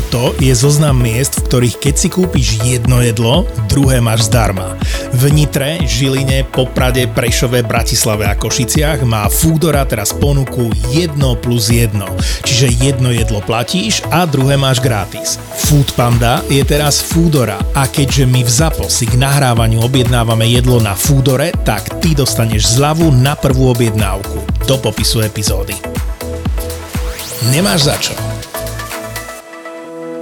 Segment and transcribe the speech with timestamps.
[0.00, 4.80] Toto je zoznam miest, v ktorých keď si kúpiš jedno jedlo, druhé máš zdarma.
[5.12, 12.00] V Nitre, Žiline, Poprade, Prešove, Bratislave a Košiciach má Foodora teraz ponuku 1 plus 1.
[12.48, 15.36] Čiže jedno jedlo platíš a druhé máš gratis.
[15.68, 20.80] Food Panda je teraz Foodora a keďže my v ZAPO si k nahrávaniu objednávame jedlo
[20.80, 24.64] na Foodore, tak ty dostaneš zľavu na prvú objednávku.
[24.64, 25.76] Do popisu epizódy.
[27.52, 28.29] Nemáš za čo.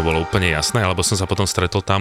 [0.00, 2.00] To bolo úplne jasné, alebo som sa potom stretol tam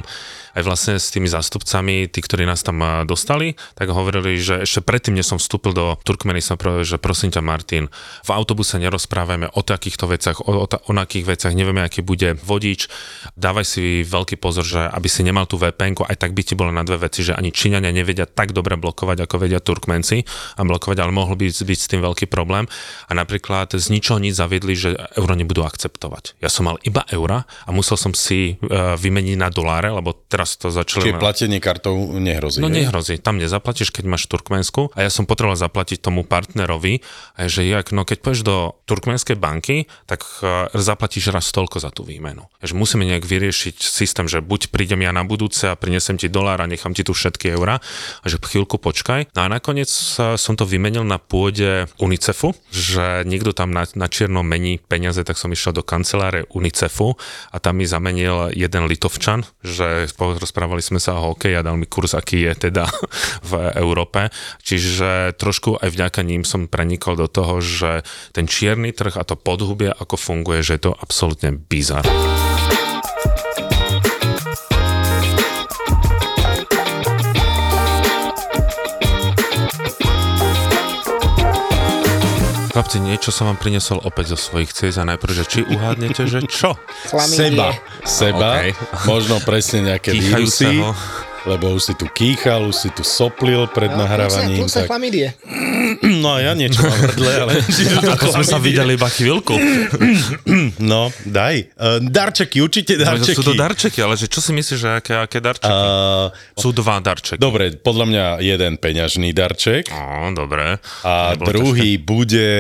[0.56, 5.20] aj vlastne s tými zástupcami, tí, ktorí nás tam dostali, tak hovorili, že ešte predtým,
[5.20, 7.92] než som vstúpil do Turkmenistanu, že prosím ťa Martin,
[8.24, 12.88] v autobuse nerozprávajme o takýchto veciach, o, o, o akých veciach, nevieme, aký bude vodič,
[13.36, 16.72] dávaj si veľký pozor, že aby si nemal tú vpn aj tak by ti bolo
[16.72, 20.24] na dve veci, že ani Číňania nevedia tak dobre blokovať, ako vedia Turkmenci
[20.56, 22.64] a blokovať, ale mohol by byť s tým veľký problém.
[23.08, 26.40] A napríklad z ničoho nič zaviedli, že euro nebudú akceptovať.
[26.40, 30.58] Ja som mal iba eura a musel som si uh, vymeniť na doláre, lebo teraz
[30.58, 31.14] to začali...
[31.14, 32.60] Čiže platenie kartou nehrozí.
[32.60, 37.02] No nehrozí, tam nezaplatíš, keď máš Turkmensku a ja som potreboval zaplatiť tomu partnerovi,
[37.40, 38.58] a že jak, no keď pôjdeš do
[38.90, 42.46] turkmenskej banky, tak uh, zaplatíš raz toľko za tú výmenu.
[42.60, 46.60] Takže musíme nejak vyriešiť systém, že buď prídem ja na budúce a prinesem ti dolár
[46.60, 47.80] a nechám ti tu všetky eurá
[48.22, 49.32] a že chvíľku počkaj.
[49.38, 54.10] No a nakoniec uh, som to vymenil na pôde UNICEFu, že niekto tam na, na
[54.10, 57.14] čierno mení peniaze, tak som išiel do kanceláre UNICEFu
[57.54, 61.88] a tam mi zamenil jeden Litovčan, že rozprávali sme sa o hokej a dal mi
[61.88, 62.92] kurz, aký je teda
[63.50, 64.28] v Európe.
[64.60, 68.04] Čiže trošku aj vďaka ním som prenikol do toho, že
[68.36, 72.04] ten čierny trh a to podhubie, ako funguje, že je to absolútne bizar.
[82.80, 86.40] Chlapci, niečo som vám prinesol opäť zo svojich ciest a najprv, že či uhádnete, že
[86.48, 86.80] čo?
[87.12, 87.76] Seba.
[88.08, 88.56] Seba.
[88.56, 88.72] Okay.
[89.04, 90.80] Možno presne nejaké vírusy.
[91.48, 94.68] Lebo už si tu kýchal, už si tu soplil pred no, nahrávaním.
[94.68, 94.88] Plus, plus tak...
[94.92, 95.28] chlamidie.
[96.00, 97.52] No a ja niečo mám hrdle, ale...
[98.16, 99.58] Ako sme sa videli iba chvíľku.
[100.80, 101.70] No, daj.
[101.76, 103.36] Uh, darčeky, určite darčeky.
[103.36, 105.70] No, sú to darčeky, ale že čo si myslíš, že aké, aké darčeky?
[105.70, 107.38] Uh, sú dva darčeky.
[107.38, 109.92] Dobre, podľa mňa jeden peňažný darček.
[109.92, 110.82] Á, dobre.
[111.06, 112.06] A druhý ťažké.
[112.06, 112.52] bude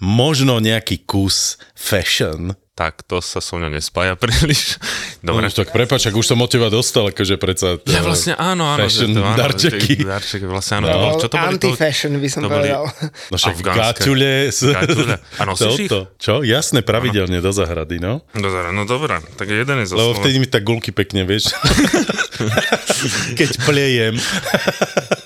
[0.00, 4.76] možno nejaký kus fashion tak to sa so mňa nespája príliš.
[5.24, 5.48] Dobre.
[5.48, 7.80] No, tak prepač, ak už som od teba dostal, akože predsa...
[7.88, 8.84] Ja vlastne áno, áno.
[8.84, 9.94] Fashion že to, áno, darčeky.
[10.04, 10.86] Darčeky, vlastne áno.
[10.86, 10.92] No.
[10.92, 11.56] To bol, čo to boli?
[11.56, 12.84] Anti-fashion by som to povedal.
[13.32, 14.52] No však gaťule.
[15.40, 15.90] A nosíš ich?
[16.20, 16.44] Čo?
[16.44, 17.46] Jasné, pravidelne ano.
[17.48, 18.20] do zahrady, no.
[18.36, 19.24] Do zahrady, no dobré.
[19.40, 21.56] Tak jeden je zo Lebo vtedy mi tak gulky pekne, vieš.
[23.40, 24.20] Keď pliejem.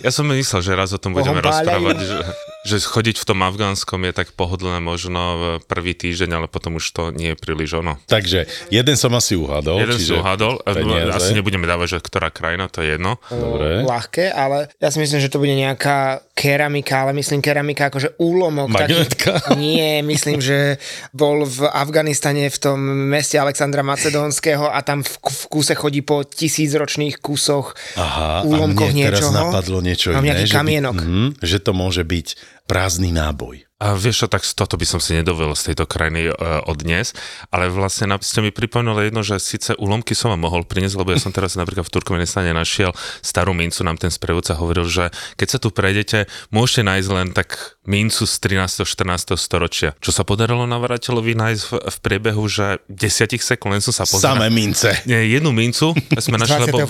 [0.06, 2.16] Ja som myslel, že raz o tom budeme rozprávať, že,
[2.60, 6.84] že chodiť v tom afgánskom je tak pohodlné možno v prvý týždeň, ale potom už
[6.92, 7.96] to nie je príliš ono.
[8.04, 9.80] Takže jeden som asi uhádol.
[9.80, 10.60] Jeden si uhádol.
[10.68, 11.12] Peniaze.
[11.16, 13.16] Asi nebudeme dávať, že ktorá krajina, to je jedno.
[13.32, 13.80] Dobre.
[13.88, 18.68] Ľahké, ale ja si myslím, že to bude nejaká keramika, ale myslím keramika akože úlomok.
[18.72, 19.40] Magnetka?
[19.40, 20.76] Taký, nie, myslím, že
[21.16, 22.78] bol v Afganistane v tom
[23.08, 28.92] meste Alexandra Macedónskeho a tam v, v kúse chodí po tisícročných kúsoch Aha, úlomkoch a
[28.92, 29.36] mne teraz niečoho.
[29.36, 32.28] napadlo niečo Mám iné, že, by, mm, že to môže byť
[32.70, 33.69] prázdny náboj.
[33.80, 37.16] A vieš čo, tak toto by som si nedovolil z tejto krajiny uh, odnes,
[37.48, 41.18] ale vlastne ste mi pripomenuli jedno, že síce úlomky som vám mohol priniesť, lebo ja
[41.18, 42.92] som teraz napríklad v Turkmenistane našiel
[43.24, 45.08] starú mincu, nám ten sprievodca hovoril, že
[45.40, 48.84] keď sa tu prejdete, môžete nájsť len tak mincu z 13.
[48.84, 49.40] 14.
[49.40, 49.96] storočia.
[49.98, 54.36] Čo sa podarilo navrateľovi nájsť v, v priebehu, že 10 sekúnd, len som sa pozeral.
[54.36, 54.92] Samé mince.
[55.08, 56.84] Nie, jednu mincu sme našli, lebo...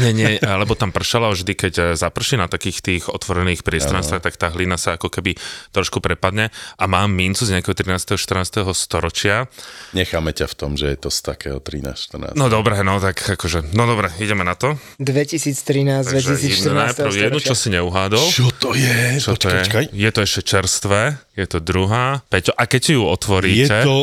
[0.00, 4.34] Nie, nie, lebo tam pršalo vždy, keď eh, zaprší na takých tých otvorených priestranstvách, tak
[4.40, 5.36] tá hlina sa ako keby
[5.74, 8.14] trošku prepadne a mám mincu z nejakého 13.
[8.14, 8.62] 14.
[8.78, 9.50] storočia.
[9.90, 12.14] Necháme ťa v tom, že je to z takého 13.
[12.14, 12.38] 14.
[12.38, 14.78] No dobre, no tak akože, no dobre, ideme na to.
[15.02, 16.70] 2013, Takže 2014.
[16.70, 18.24] Najprv jednu, čo si neuhádol.
[18.30, 19.18] Čo to je?
[19.18, 19.62] Čo počkaj, to je?
[19.66, 19.84] Počkaj.
[19.90, 21.00] Je to ešte čerstvé,
[21.34, 22.22] je to druhá.
[22.30, 23.66] Peťo, a keď si ju otvoríte...
[23.66, 23.96] Je to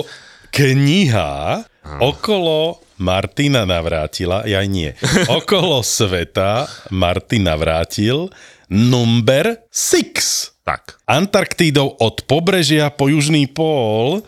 [0.52, 1.64] kniha
[2.04, 4.94] okolo Martina navrátila, ja nie.
[5.42, 8.30] Okolo sveta Martin navrátil
[8.70, 10.51] number 6.
[10.62, 11.02] Tak.
[11.10, 14.22] Antarktídou od pobrežia po južný pól.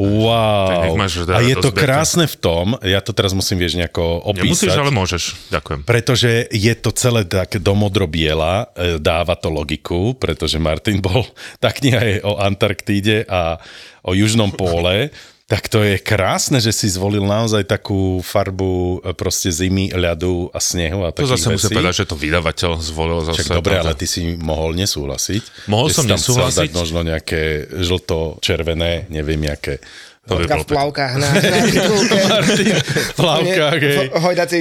[0.00, 0.96] Wow.
[1.28, 4.72] a je to krásne v tom, ja to teraz musím vieš nejako opísať.
[4.72, 5.22] Nemusíš, ale môžeš.
[5.52, 5.80] Ďakujem.
[5.84, 11.28] Pretože je to celé tak domodro biela, e, dáva to logiku, pretože Martin bol,
[11.60, 13.60] tá kniha je o Antarktíde a
[14.00, 15.12] o južnom póle
[15.50, 20.62] tak to je krásne, že si zvolil naozaj takú farbu e, proste zimy, ľadu a
[20.62, 23.42] snehu a takých To zase musím povedať, že to vydavateľ zvolil zase.
[23.42, 25.66] Čak dobre, ale ty si mohol nesúhlasiť.
[25.66, 26.70] Mohol som nesúhlasiť.
[26.70, 29.82] možno nejaké žlto-červené, neviem, nejaké
[30.28, 33.80] to by v plavkách na, na Martin v plavkách.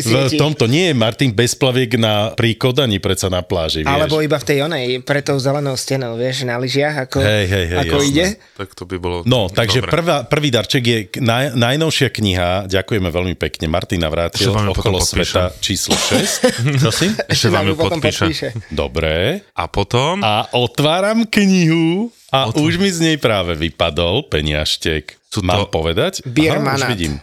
[0.07, 3.91] V, v tomto nie je Martin bez plaviek na, pri kodaní predsa na pláži, vieš.
[3.91, 7.65] Alebo iba v tej onej, pre tou zelenou stenou, vieš, na lyžiach, ako, hej, hej,
[7.75, 8.25] hej, ako ide.
[8.55, 13.35] Tak to by bolo No, takže prvá, prvý darček je naj, najnovšia kniha, ďakujeme veľmi
[13.35, 16.55] pekne, Martin Navrátil, Okolo sveta číslo 6.
[16.87, 17.11] Čo si?
[17.27, 18.55] Ešte vám ju podpíše.
[18.71, 19.43] Dobre.
[19.59, 20.23] A potom?
[20.23, 22.63] A otváram knihu a Otváram.
[22.63, 25.18] už mi z nej práve vypadol peniažtek.
[25.29, 25.85] Sú Mám to...
[25.85, 26.25] povedať?
[26.25, 27.21] Aha, už vidím.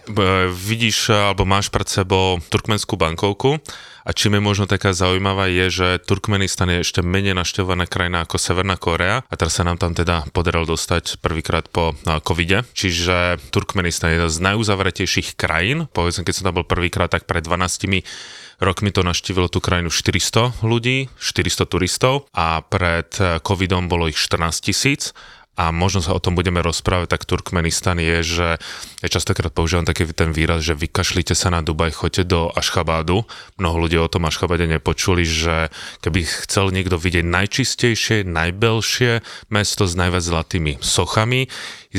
[0.55, 3.59] Vidíš, alebo máš pred sebou turkmenskú bankovku
[4.07, 8.39] a čím je možno taká zaujímavá je, že Turkmenistan je ešte menej naštevovaná krajina ako
[8.39, 12.63] Severná Korea a teraz sa nám tam teda podarilo dostať prvýkrát po covide.
[12.79, 15.91] Čiže Turkmenistan je jedna z najuzavretejších krajín.
[15.91, 18.07] Povedzme, keď som tam bol prvýkrát, tak pred 12
[18.63, 23.11] rokmi to naštívilo tú krajinu 400 ľudí, 400 turistov a pred
[23.43, 25.11] covidom bolo ich 14 tisíc
[25.57, 28.49] a možno sa o tom budeme rozprávať, tak Turkmenistan je, že
[29.01, 33.25] ja častokrát používam taký ten výraz, že vykašlite sa na Dubaj, choďte do Ašchabádu.
[33.57, 35.73] Mnoho ľudí o tom Ašchabade nepočuli, že
[36.05, 41.49] keby chcel niekto vidieť najčistejšie, najbelšie mesto s najviac zlatými sochami,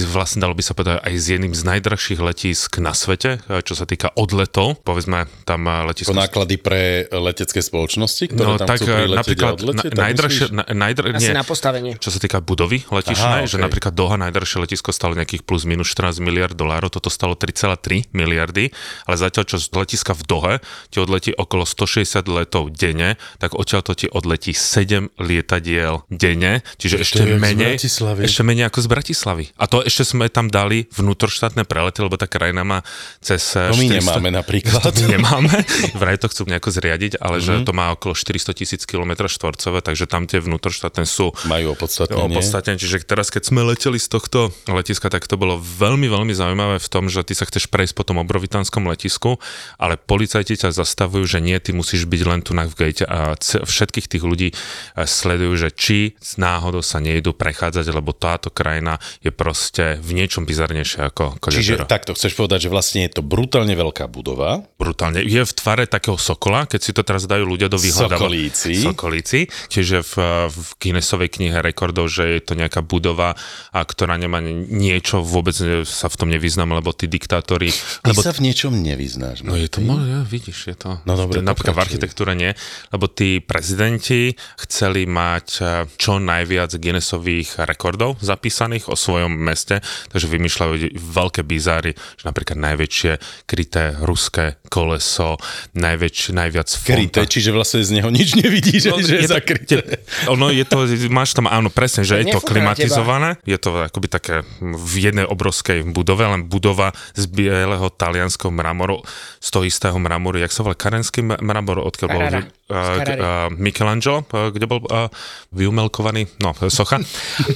[0.05, 3.73] vlastne dalo by sa povedať aj z jedným z najdrahších letísk na svete, e, čo
[3.73, 4.77] sa týka odletov.
[4.83, 6.13] Povedzme tam e, letisko...
[6.13, 10.45] Po náklady pre letecké spoločnosti, ktoré no, tam tak, chcú e, napríklad odletieť, na, najdrahšie,
[10.53, 11.97] na, najdr, nie, na postavenie.
[11.97, 13.51] Čo sa týka budovy letišnej, Aha, okay.
[13.51, 18.11] že napríklad Doha najdrahšie letisko stalo nejakých plus minus 14 miliard dolárov, toto stalo 3,3
[18.11, 18.69] miliardy,
[19.07, 20.53] ale zatiaľ čo z letiska v Dohe
[20.91, 26.99] ti odletí okolo 160 letov denne, tak odtiaľ to ti odletí 7 lietadiel denne, čiže
[26.99, 27.79] ešte, ešte menej,
[28.27, 29.45] ešte menej ako z Bratislavy.
[29.55, 32.83] A to ešte sme tam dali vnútroštátne prelety, lebo tá krajina má
[33.23, 33.55] cez...
[33.55, 34.03] To my 400...
[34.03, 34.83] nemáme napríklad.
[34.97, 35.51] To nemáme,
[35.95, 37.47] vraj to chcú nejako zriadiť, ale mm-hmm.
[37.47, 37.65] že mhm.
[37.67, 41.31] to má okolo 400 tisíc km štvorcové, takže tam tie vnútroštátne sú...
[41.45, 42.33] Majú opodstatnenie.
[42.33, 42.81] opodstatnenie.
[42.81, 46.89] Čiže teraz, keď sme leteli z tohto letiska, tak to bolo veľmi, veľmi zaujímavé v
[46.89, 49.37] tom, že ty sa chceš prejsť po tom obrovitánskom letisku,
[49.77, 53.37] ale policajti ťa zastavujú, že nie, ty musíš byť len tu na v gate a
[53.39, 54.57] všetkých tých ľudí eh,
[55.05, 55.97] sledujú, že či
[56.35, 61.85] náhodou sa nejdu prechádzať, lebo táto krajina je proste proste v niečom bizarnejšie ako Koľetero.
[61.85, 64.65] Čiže takto chceš povedať, že vlastne je to brutálne veľká budova.
[64.81, 65.21] Brutálne.
[65.21, 68.25] Je v tvare takého sokola, keď si to teraz dajú ľudia do vyhľadáva.
[68.25, 68.73] Sokolíci.
[68.81, 69.39] Sokolíci.
[69.69, 70.13] Čiže v,
[70.49, 73.37] v Guinnessovej knihe rekordov, že je to nejaká budova,
[73.69, 75.53] a ktorá nemá niečo, vôbec
[75.85, 77.69] sa v tom nevyznám, lebo tí diktátori...
[77.69, 78.25] Ty lebo...
[78.25, 79.45] sa v niečom nevyznáš.
[79.45, 80.89] No je to, no, ja, vidíš, je to...
[81.05, 82.57] No dobre, Napríklad v architektúre nie,
[82.89, 84.33] lebo tí prezidenti
[84.65, 85.67] chceli mať eh,
[86.01, 89.81] čo najviac Guinnessových rekordov zapísaných o svojom meste meste,
[90.13, 93.11] takže vymýšľajú veľké bizáry, že napríklad najväčšie
[93.49, 95.41] kryté ruské koleso,
[95.73, 96.93] najväčšie, najviac fonta.
[96.93, 99.81] Kryté, čiže vlastne z neho nič nevidíš, no, že je, je zakryté.
[100.29, 104.45] Ono je to, máš tam, áno, presne, že je to klimatizované, je to akoby také
[104.61, 109.01] v jednej obrovskej budove, len budova z bieleho talianského mramoru,
[109.41, 112.21] z toho istého mramoru, jak sa volá, karenský mramor, odkiaľ bol?
[112.67, 115.07] Uh, uh, Michelangelo, uh, kde bol uh,
[115.55, 116.99] vyumelkovaný, no, socha.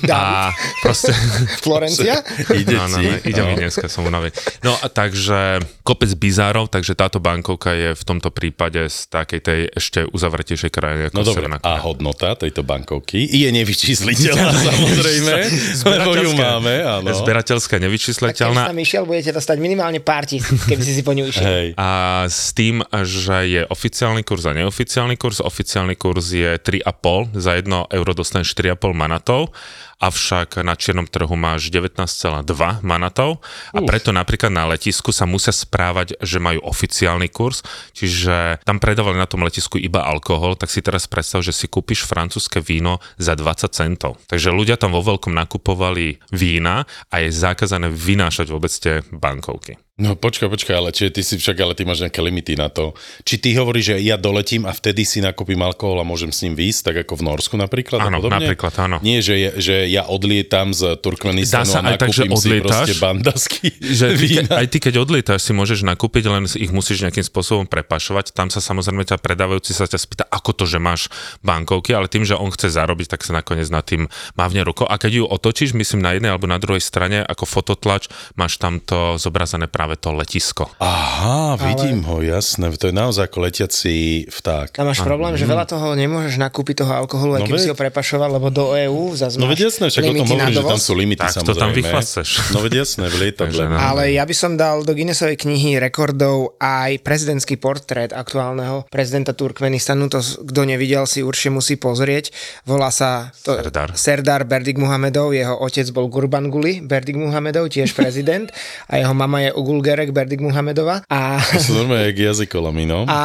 [0.07, 1.11] a proste...
[1.91, 2.15] Florencia?
[2.55, 4.31] Ide no, no, no, ide mi dneska, som unavý.
[4.63, 9.59] No a takže kopec bizárov, takže táto bankovka je v tomto prípade z takej tej
[9.75, 15.33] ešte uzavretejšej krajiny ako No dobre, a hodnota tejto bankovky je nevyčísliteľná samozrejme,
[15.85, 17.09] lebo ju máme, áno.
[17.11, 18.67] Zberateľská, nevyčísliteľná.
[18.67, 21.45] Tak keď išiel, budete dostať minimálne pár tisíc, keby si si po ňu išiel.
[21.45, 21.67] Hej.
[21.75, 21.89] A
[22.27, 27.67] s tým, že je oficiálny kurz a neoficiálny kurz, oficiálny kurz je 3,5, za 1
[27.67, 29.51] euro dostaneš 4,5 manatov
[30.01, 32.41] avšak na čiernom trhu máš 19,2
[32.81, 33.39] manatov
[33.69, 33.87] a Uf.
[33.87, 37.61] preto napríklad na letisku sa musia správať, že majú oficiálny kurz,
[37.93, 42.09] čiže tam predávali na tom letisku iba alkohol, tak si teraz predstav, že si kúpiš
[42.09, 44.17] francúzske víno za 20 centov.
[44.25, 49.77] Takže ľudia tam vo veľkom nakupovali vína a je zakázané vynášať vôbec tie bankovky.
[50.01, 52.97] No počkaj, počkaj, ale či ty si však, ale ty máš nejaké limity na to.
[53.21, 56.57] Či ty hovoríš, že ja doletím a vtedy si nakúpim alkohol a môžem s ním
[56.57, 58.01] výjsť, tak ako v Norsku napríklad?
[58.01, 58.97] Áno, napríklad, áno.
[59.05, 62.33] Nie, že, je, že ja odlietam z Turkmenistanu Dá sa a aj tak, že si
[62.33, 62.65] odlietáš?
[62.65, 64.53] proste bandasky Že ty, vína.
[64.57, 68.33] aj ty, keď odlietáš, si môžeš nakúpiť, len ich musíš nejakým spôsobom prepašovať.
[68.33, 71.13] Tam sa samozrejme ťa predávajúci sa ťa spýta, ako to, že máš
[71.45, 74.89] bankovky, ale tým, že on chce zarobiť, tak sa nakoniec nad tým mávne rukou.
[74.89, 78.81] A keď ju otočíš, myslím na jednej alebo na druhej strane, ako fototlač, máš tam
[78.81, 80.69] to zobrazené práve to letisko.
[80.77, 82.69] Aha, vidím ho, jasné.
[82.71, 83.93] To je naozaj ako letiaci
[84.25, 84.71] vták.
[84.71, 87.63] Tam máš problém, že veľa toho nemôžeš nakúpiť toho alkoholu, No keby veď.
[87.63, 90.63] si ho prepašoval, lebo do EÚ zase No veď jasné, však o tom hovorím, že
[90.63, 91.59] tam sú limity Tak to samozrejme.
[91.59, 92.27] tam vychlasteš.
[92.49, 93.49] No veď jasné, v lietadle.
[93.51, 93.77] Takže no.
[93.77, 100.07] Ale ja by som dal do Guinnessovej knihy rekordov aj prezidentský portrét aktuálneho prezidenta Turkmenistanu.
[100.07, 102.29] To, kto nevidel, si určite musí pozrieť.
[102.63, 103.89] Volá sa to, Serdar.
[103.93, 105.31] Serdar Berdik Muhamedov.
[105.31, 108.51] Jeho otec bol Gurbanguly Berdik Muhamedov, tiež prezident.
[108.85, 111.07] a jeho mama je Ugulgerek Berdik Muhamedova.
[111.07, 113.07] A To normálne jak jazykolami, no.
[113.11, 113.23] a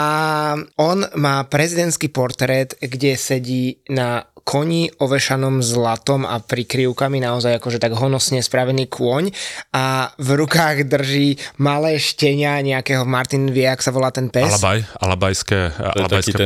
[0.78, 7.98] on má prezidentský portrét, kde sedí na koni ovešanom zlatom a prikryvkami, naozaj akože tak
[7.98, 9.34] honosne spravený kôň
[9.74, 14.46] a v rukách drží malé štenia nejakého, Martin vie, ak sa volá ten pes.
[14.46, 16.42] Alabaj, alabajské, alabajské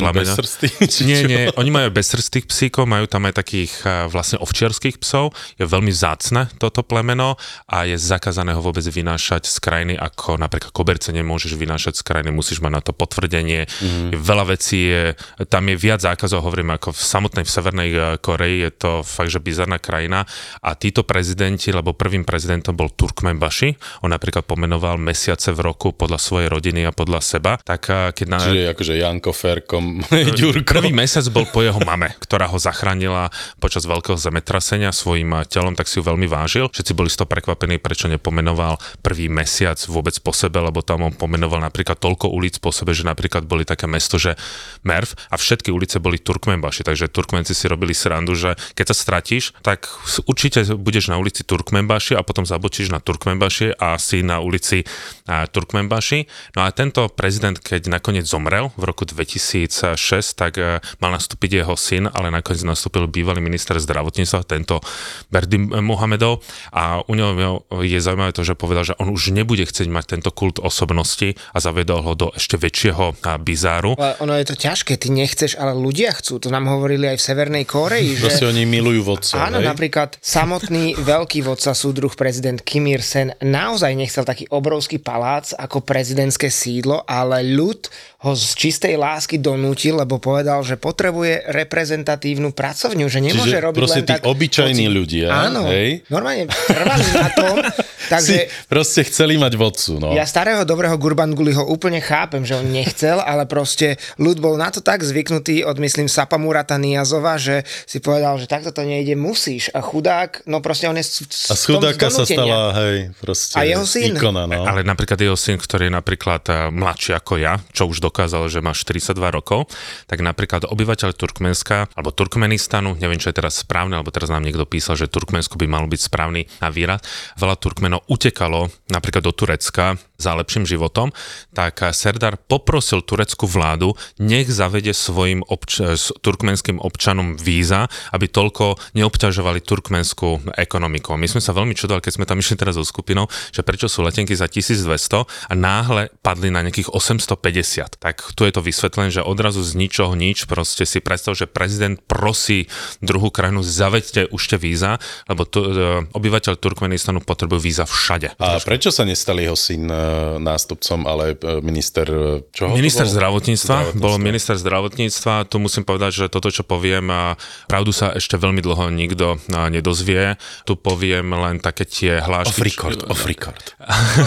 [0.97, 5.37] či Nie, nie, oni majú bezsrstých psíkov, majú tam aj takých eh, vlastne ovčiarských psov.
[5.61, 7.37] Je veľmi zácne toto plemeno
[7.69, 12.33] a je zakázané ho vôbec vynášať z krajiny, ako napríklad koberce nemôžeš vynášať z krajiny,
[12.33, 13.69] musíš mať na to potvrdenie.
[13.69, 14.16] Mm.
[14.16, 15.12] Veľa vecí je,
[15.52, 19.32] tam je viac zákazov, hovorím ako v samotnej v Severnej eh, Koreji, je to fakt,
[19.32, 20.25] že bizarná krajina.
[20.62, 26.18] A títo prezidenti, lebo prvým prezidentom bol Turkmenbaši, on napríklad pomenoval mesiace v roku podľa
[26.20, 29.85] svojej rodiny a podľa seba, tak eh, keď na, Čiže akože Janko, Ferkom,
[30.40, 30.76] Ďurko.
[30.76, 35.88] Prvý mesiac bol po jeho mame, ktorá ho zachránila počas veľkého zemetrasenia svojim telom, tak
[35.88, 36.68] si ju veľmi vážil.
[36.68, 41.14] Všetci boli z toho prekvapení, prečo nepomenoval prvý mesiac vôbec po sebe, lebo tam on
[41.16, 44.37] pomenoval napríklad toľko ulic po sebe, že napríklad boli také mesto, že
[44.85, 49.56] Merv a všetky ulice boli Turkmenbaši, takže Turkmenci si robili srandu, že keď sa stratíš,
[49.64, 49.88] tak
[50.28, 54.84] určite budeš na ulici Turkmenbaši a potom zabočíš na Turkmenbaši a si na ulici
[55.30, 56.28] Turkmenbaši.
[56.56, 59.96] No a tento prezident, keď nakoniec zomrel v roku 2006,
[60.34, 64.82] tak e, mal nastúpiť jeho syn, ale nakoniec nastúpil bývalý minister zdravotníctva, tento
[65.30, 66.42] Berdy Mohamedov
[66.75, 70.30] a u neho je zaujímavé to, že povedal, že on už nebude chcieť mať tento
[70.34, 73.94] kult osobnosti a zavedol ho do ešte väčšieho bizáru.
[73.99, 76.42] Ono je to ťažké, ty nechceš, ale ľudia chcú.
[76.42, 78.26] To nám hovorili aj v Severnej Koreji, že...
[78.26, 79.70] Proste oni milujú vodcov, Áno, hej?
[79.70, 86.50] napríklad samotný veľký vodca súdruh prezident Kim Ir-sen naozaj nechcel taký obrovský palác ako prezidentské
[86.50, 87.86] sídlo, ale ľud
[88.20, 93.80] ho z čistej lásky donútil, lebo povedal, že potrebuje reprezentatívnu pracovňu, že nemôže Čiže robiť
[93.80, 94.28] proste len tí tak...
[94.28, 96.04] obyčajní hoci- ľudia, Áno, hej?
[96.12, 97.56] normálne trvali na tom,
[98.12, 98.44] takže...
[98.44, 100.12] Si proste chceli mať vodcu, no.
[100.12, 104.84] Ja starého dobrého Gurbanguliho úplne chápem, že on nechcel, ale proste ľud bol na to
[104.84, 109.72] tak zvyknutý od, myslím, Sapamurata Niazova, že si povedal, že takto to nejde, musíš.
[109.72, 113.88] A chudák, no proste on je A z chudáka sa stala, hej, proste A jeho
[113.88, 114.12] syn.
[114.12, 114.68] ikona, no.
[114.68, 118.59] Ale napríklad jeho syn, ktorý je napríklad eh, mladší ako ja, čo už dokázal, že
[118.61, 119.71] má 42 rokov,
[120.11, 124.67] tak napríklad obyvateľ Turkmenska alebo Turkmenistanu, neviem, čo je teraz správne, alebo teraz nám niekto
[124.67, 127.00] písal, že Turkmensko by malo byť správny na výraz.
[127.38, 131.14] Veľa Turkmenov utekalo napríklad do Turecka za lepším životom,
[131.57, 135.81] tak Serdar poprosil tureckú vládu, nech zavede svojim obč-
[136.21, 141.17] turkmenským občanom víza, aby toľko neobťažovali turkmenskú ekonomiku.
[141.17, 144.05] My sme sa veľmi čudovali, keď sme tam išli teraz so skupinou, že prečo sú
[144.05, 148.00] letenky za 1200 a náhle padli na nejakých 850.
[148.00, 152.00] Tak tu je to vysvetlené, že odrazu z ničoho nič, proste si predstav, že prezident
[152.00, 152.64] prosí
[153.04, 154.97] druhú krajinu, zaveďte už tie víza,
[155.28, 158.40] lebo tu, e, obyvateľ Turkmenistanu potrebujú víza všade.
[158.40, 159.97] A prečo sa nestal jeho syn e,
[160.40, 162.09] nástupcom, ale e, minister...
[162.57, 163.12] Čoho Minister bol?
[163.12, 164.00] zdravotníctva, Zdravotníctva.
[164.00, 167.37] bol minister zdravotníctva, tu musím povedať, že toto, čo poviem, a
[167.69, 170.40] pravdu sa ešte veľmi dlho nikto nedozvie.
[170.64, 172.57] Tu poviem len také tie hlášky.
[172.57, 173.76] Off record, off record.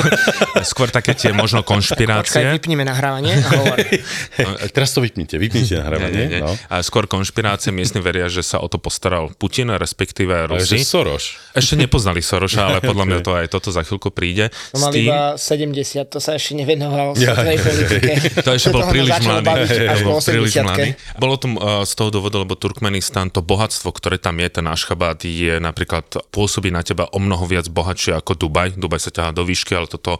[0.61, 2.45] Skôr také tie možno Počkaj, konšpirácie.
[2.53, 3.79] vypnime nahrávanie a hovor.
[4.75, 6.11] Teraz to vypnite, vypnite nahrávanie.
[6.11, 6.41] Nie, nie, nie.
[6.43, 6.51] No.
[6.67, 10.83] A skôr konšpirácie, miestni veria, že sa o to postaral Putin, respektíve Ale Rusi.
[10.83, 11.39] Soros.
[11.55, 14.51] Ešte nepoznali Soroša, ale podľa mňa to aj toto za chvíľku príde.
[14.51, 18.11] S mal tým, iba 70, to sa ešte nevenoval Ja, svetovej politike.
[18.43, 19.47] To ešte bol príliš mladý.
[19.87, 20.89] až bol príliš 80 mladý.
[21.15, 25.23] Bolo to uh, z toho dôvodu, lebo Turkmenistan, to bohatstvo, ktoré tam je, ten Ašchabad
[25.23, 28.75] je napríklad pôsobí na teba o mnoho viac bohatšie ako Dubaj.
[28.75, 30.19] Dubaj sa ťahá do výšky, ale toto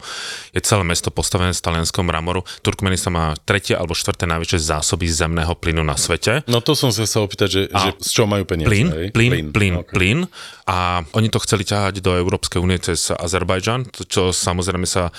[0.54, 2.46] je celé mesto postavené z talianského mramoru.
[2.62, 6.46] Turkmenistan má tretie alebo štvrté najväčšie zásoby zemného plynu na svete.
[6.46, 8.70] No to som sa chcel opýtať, že, že z čoho majú peniaze?
[8.70, 9.08] Plyn, hej?
[9.10, 9.94] plyn, plyn, okay.
[9.94, 10.18] plyn.
[10.64, 15.12] A oni to chceli ťahať do Európskej únie cez Azerbajdžan, čo samozrejme sa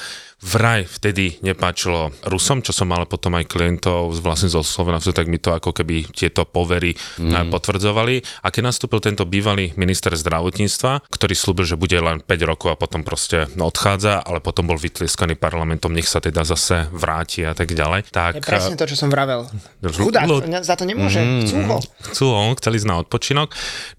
[0.46, 5.40] vraj vtedy nepáčilo Rusom, čo som mal potom aj klientov vlastne zo Slovensku, tak mi
[5.40, 7.50] to ako keby tieto povery mm.
[7.50, 8.46] potvrdzovali.
[8.46, 12.80] A keď nastúpil tento bývalý minister zdravotníctva, ktorý slúbil, že bude len 5 rokov a
[12.80, 17.74] potom proste odchádza, ale potom bol vytlieskaný parlamentom, nech sa teda zase vráti a tak
[17.74, 18.05] ďalej.
[18.12, 19.48] Tak, je presne to, čo som vravel.
[19.82, 20.28] Chudák,
[20.62, 21.78] za to nemôže, mm, chcú ho.
[22.12, 23.50] Chcú ho, chceli ísť na odpočinok,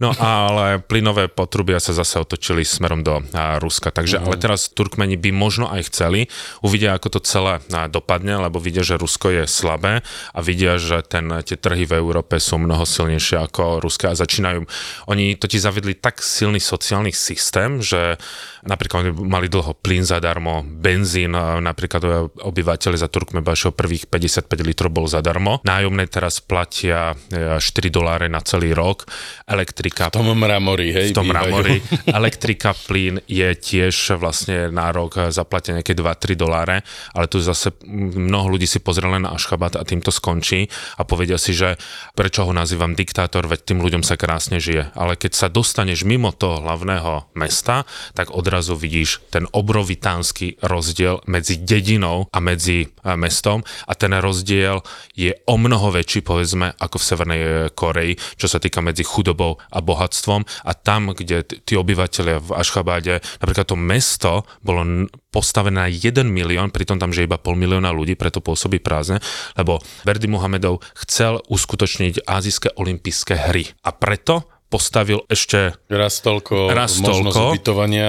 [0.02, 3.22] no ale plynové potrubia sa zase otočili smerom do
[3.62, 3.90] Ruska.
[3.90, 4.24] Takže, mm.
[4.26, 6.30] ale teraz Turkmeni by možno aj chceli,
[6.62, 11.28] uvidia, ako to celé dopadne, lebo vidia, že Rusko je slabé a vidia, že ten,
[11.46, 14.64] tie trhy v Európe sú mnoho silnejšie ako Ruské a začínajú,
[15.10, 18.18] oni totiž zavedli tak silný sociálny systém, že
[18.66, 25.06] napríklad oni mali dlho plyn zadarmo, benzín, napríklad obyvateľe za Turkmenbašov prvých 55 litrov bol
[25.06, 29.06] zadarmo, nájomné teraz platia 4 e, doláre na celý rok,
[29.46, 30.10] elektrika...
[30.10, 31.14] V tom mramori, hej?
[31.14, 31.78] V tom mramori.
[32.18, 36.82] Elektrika, plyn je tiež vlastne na rok zaplatia nejaké 2 3 doláre,
[37.14, 40.66] ale tu zase mnoho ľudí si pozrie len na Ašchabat a tým to skončí
[40.98, 41.78] a povedia si, že
[42.18, 44.90] prečo ho nazývam diktátor, veď tým ľuďom sa krásne žije.
[44.96, 51.60] Ale keď sa dostaneš mimo toho hlavného mesta, tak odrazu vidíš ten obrovitánsky rozdiel medzi
[51.60, 54.80] dedinou a medzi e, mestom a ten rozdiel
[55.12, 59.60] je o mnoho väčší, povedzme, ako v Severnej e, Koreji, čo sa týka medzi chudobou
[59.68, 65.92] a bohatstvom a tam, kde tí obyvateľia v Ašchabáde, napríklad to mesto bolo postavené na
[65.92, 69.20] 1 milión, pritom tam že iba pol milióna ľudí, preto pôsobí prázdne,
[69.60, 73.68] lebo Verdi Muhamedov chcel uskutočniť azijské olympijské hry.
[73.84, 77.54] A preto postavil ešte raz toľko, raz toľko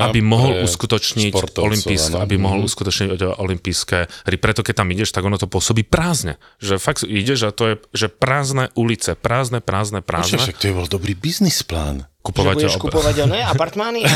[0.02, 2.70] aby mohol uskutočniť olympijské, aby mohol mm-hmm.
[2.74, 4.38] uskutočniť olympijské hry.
[4.42, 6.42] Preto keď tam ideš, tak ono to pôsobí prázdne.
[6.58, 10.42] Že fakt ideš a to je že prázdne ulice, prázdne, prázdne, prázdne.
[10.42, 12.54] Však to je bol dobrý biznis plán kupovať...
[12.54, 12.82] Že budeš ob...
[12.90, 14.16] kupovať oné apartmány a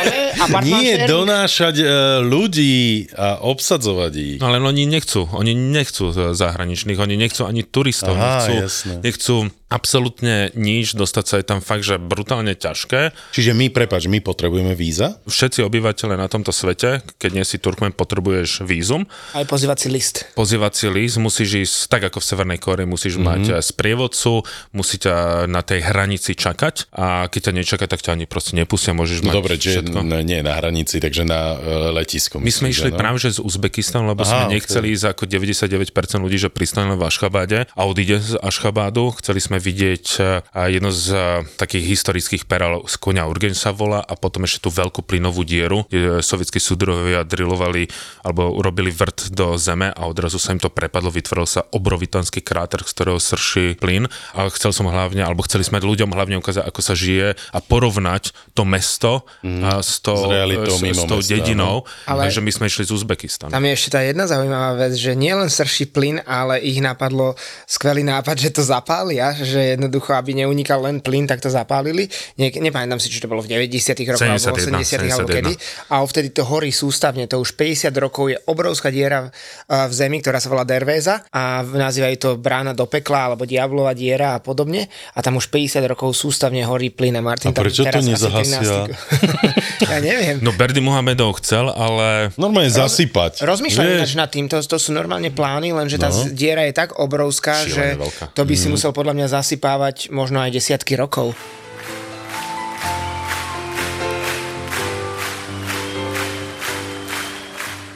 [0.00, 0.20] oné,
[0.64, 1.88] Nie, donášať uh,
[2.24, 4.38] ľudí a obsadzovať ich.
[4.42, 9.36] Ale oni nechcú, oni nechcú zahraničných, oni nechcú ani turistov, Aha, nechcú, nechcú
[9.74, 13.10] absolútne nič, dostať sa je tam fakt, že brutálne ťažké.
[13.34, 15.18] Čiže my, prepač, my potrebujeme víza?
[15.26, 19.10] Všetci obyvateľe na tomto svete, keď nie si Turkmen, potrebuješ vízum.
[19.34, 20.30] Aj pozývací list.
[20.38, 23.26] Pozývací list, musíš ísť, tak ako v Severnej Kóre, musíš mm-hmm.
[23.26, 24.46] mať eh, sprievodcu,
[24.78, 28.96] musí ťa na tej hranici čakať a keď ťa nečaká, tak ťa ani proste nepustia,
[28.96, 29.84] môžeš no mať dobre, čiže
[30.24, 32.40] nie na hranici, takže na uh, letisku.
[32.40, 32.96] My sme išli no?
[32.96, 34.96] práve že z Uzbekistanu, lebo Aha, sme nechceli okay.
[34.96, 39.12] ísť ako 99% ľudí, že pristane v Ašchabáde a odíde z Ašchabádu.
[39.20, 41.20] Chceli sme vidieť uh, jedno z uh,
[41.60, 45.84] takých historických perál z konia Urgen sa volá a potom ešte tú veľkú plynovú dieru,
[45.92, 47.90] kde sovietskí súdrovia drilovali
[48.24, 52.80] alebo urobili vrt do zeme a odrazu sa im to prepadlo, vytvoril sa obrovitanský kráter,
[52.84, 56.80] z ktorého srší plyn a chcel som hlavne, alebo chceli sme ľuďom hlavne ukázať, ako
[56.80, 61.20] sa žije a porovnať to mesto mm, a s, to, s, realitou, s, s tou
[61.22, 61.82] mesta, dedinou.
[61.82, 62.10] No.
[62.10, 63.50] Ale takže my sme išli z Uzbekistanu.
[63.50, 67.32] Tam je ešte tá jedna zaujímavá vec, že nie len srší plyn, ale ich napadlo
[67.64, 72.10] skvelý nápad, že to zapália, že jednoducho, aby neunikal len plyn, tak to zapálili.
[72.36, 75.52] Nie, nepamätám si, či to bolo v 90 rokoch alebo 80 alebo kedy.
[75.92, 79.30] A vtedy to horí sústavne, to už 50 rokov je obrovská diera
[79.68, 84.36] v zemi, ktorá sa volá Dervéza a nazývajú to brána do pekla alebo diablova diera
[84.36, 84.90] a podobne.
[85.14, 88.88] A tam už 50 rokov sústavne horí plyn Martin a prečo to nezahasia?
[89.92, 90.40] ja neviem.
[90.40, 92.32] No Berdy Mohamedov chcel, ale...
[92.40, 93.42] Normálne Roz, zasypať.
[93.44, 96.30] Rozmýšľam ináč nad tým, to, to sú normálne plány, lenže tá no.
[96.32, 98.24] diera je tak obrovská, Šílené že veľká.
[98.32, 98.72] to by si mm.
[98.78, 101.36] musel podľa mňa zasypávať možno aj desiatky rokov.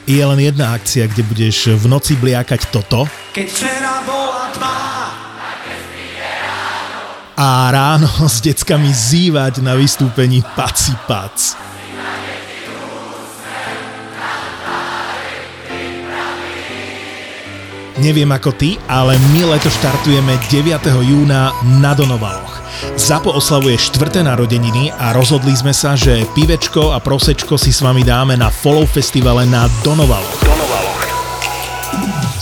[0.09, 3.05] Je len jedna akcia, kde budeš v noci bliakať toto.
[3.29, 4.98] Keď včera bola tma,
[7.39, 11.55] a ráno s deckami zývať na vystúpení Paci Pac.
[17.99, 20.87] Neviem ako ty, ale my leto štartujeme 9.
[21.03, 21.51] júna
[21.83, 22.63] na Donovaloch.
[22.95, 28.07] Zapo oslavuje štvrté narodeniny a rozhodli sme sa, že pivečko a prosečko si s vami
[28.07, 30.39] dáme na Follow festivale na Donovaloch.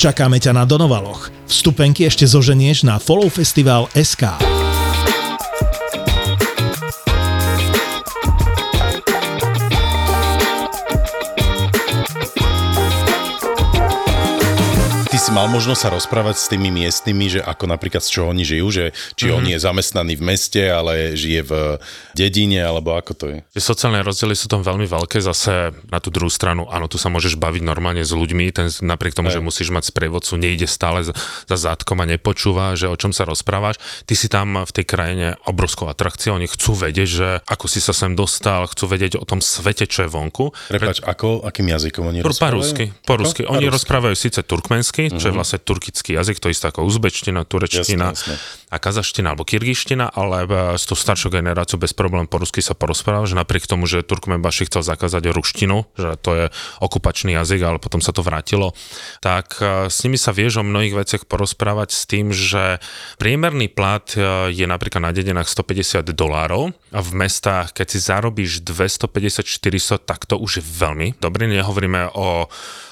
[0.00, 1.28] Čakáme ťa na Donovaloch.
[1.44, 4.32] Vstupenky ešte zoženieš na Follow Festival SK.
[15.30, 18.66] Si mal možnosť sa rozprávať s tými miestnymi, že ako napríklad z čoho oni žijú,
[18.74, 19.38] že či mm-hmm.
[19.38, 21.52] on je zamestnaný v meste, ale žije v
[22.18, 23.38] dedine, alebo ako to je?
[23.54, 27.14] Tie sociálne rozdiely sú tam veľmi veľké, zase na tú druhú stranu, áno, tu sa
[27.14, 29.38] môžeš baviť normálne s ľuďmi, ten napriek tomu, Aj.
[29.38, 31.14] že musíš mať sprievodcu, nejde stále za,
[31.46, 33.78] za zátkom a nepočúva, že o čom sa rozprávaš.
[34.10, 37.94] Ty si tam v tej krajine obrovskou atrakciou, oni chcú vedieť, že ako si sa
[37.94, 40.50] sem dostal, chcú vedieť o tom svete, čo je vonku.
[40.74, 42.58] Prepač, ako, akým jazykom oni Po, po rozprávajú?
[42.58, 43.42] rusky, po rusky.
[43.46, 43.76] Po Oni rusky.
[43.78, 48.16] rozprávajú síce turkmensky, čo je vlastne turkický jazyk, to isté ako uzbečtina, turečtina
[48.70, 52.72] a kazaština alebo kyrgyzština, ale e, s tou staršou generáciou bez problém po rusky sa
[52.72, 56.44] porozpráva, že napriek tomu, že Turkmenbaši chcel zakázať ruštinu, že to je
[56.80, 58.72] okupačný jazyk, ale potom sa to vrátilo,
[59.20, 62.80] tak e, s nimi sa vieš o mnohých veciach porozprávať s tým, že
[63.20, 68.62] priemerný plat e, je napríklad na dedinách 150 dolárov a v mestách, keď si zarobíš
[68.62, 71.50] 250-400, tak to už je veľmi dobrý.
[71.50, 72.46] Nehovoríme o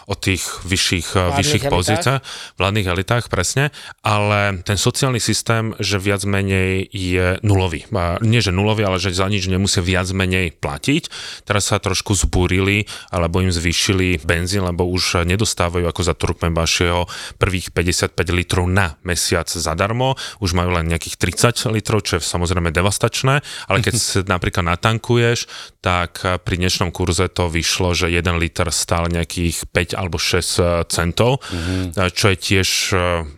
[0.09, 2.21] o tých vyšších, Vládnych vyšších pozíciách,
[2.57, 3.69] vládnych elitách, presne,
[4.01, 7.85] ale ten sociálny systém, že viac menej je nulový.
[8.25, 11.13] Nie, že nulový, ale že za nič nemusia viac menej platiť.
[11.45, 17.05] Teraz sa trošku zbúrili, alebo im zvýšili benzín, lebo už nedostávajú ako za Turkmenbašieho
[17.37, 22.73] prvých 55 litrov na mesiac zadarmo, už majú len nejakých 30 litrov, čo je samozrejme
[22.73, 25.45] devastačné, ale keď si napríklad natankuješ,
[25.85, 31.43] tak pri dnešnom kurze to vyšlo, že 1 liter stál nejakých 5 alebo 6 centov,
[31.43, 32.15] mm-hmm.
[32.15, 32.69] čo je tiež...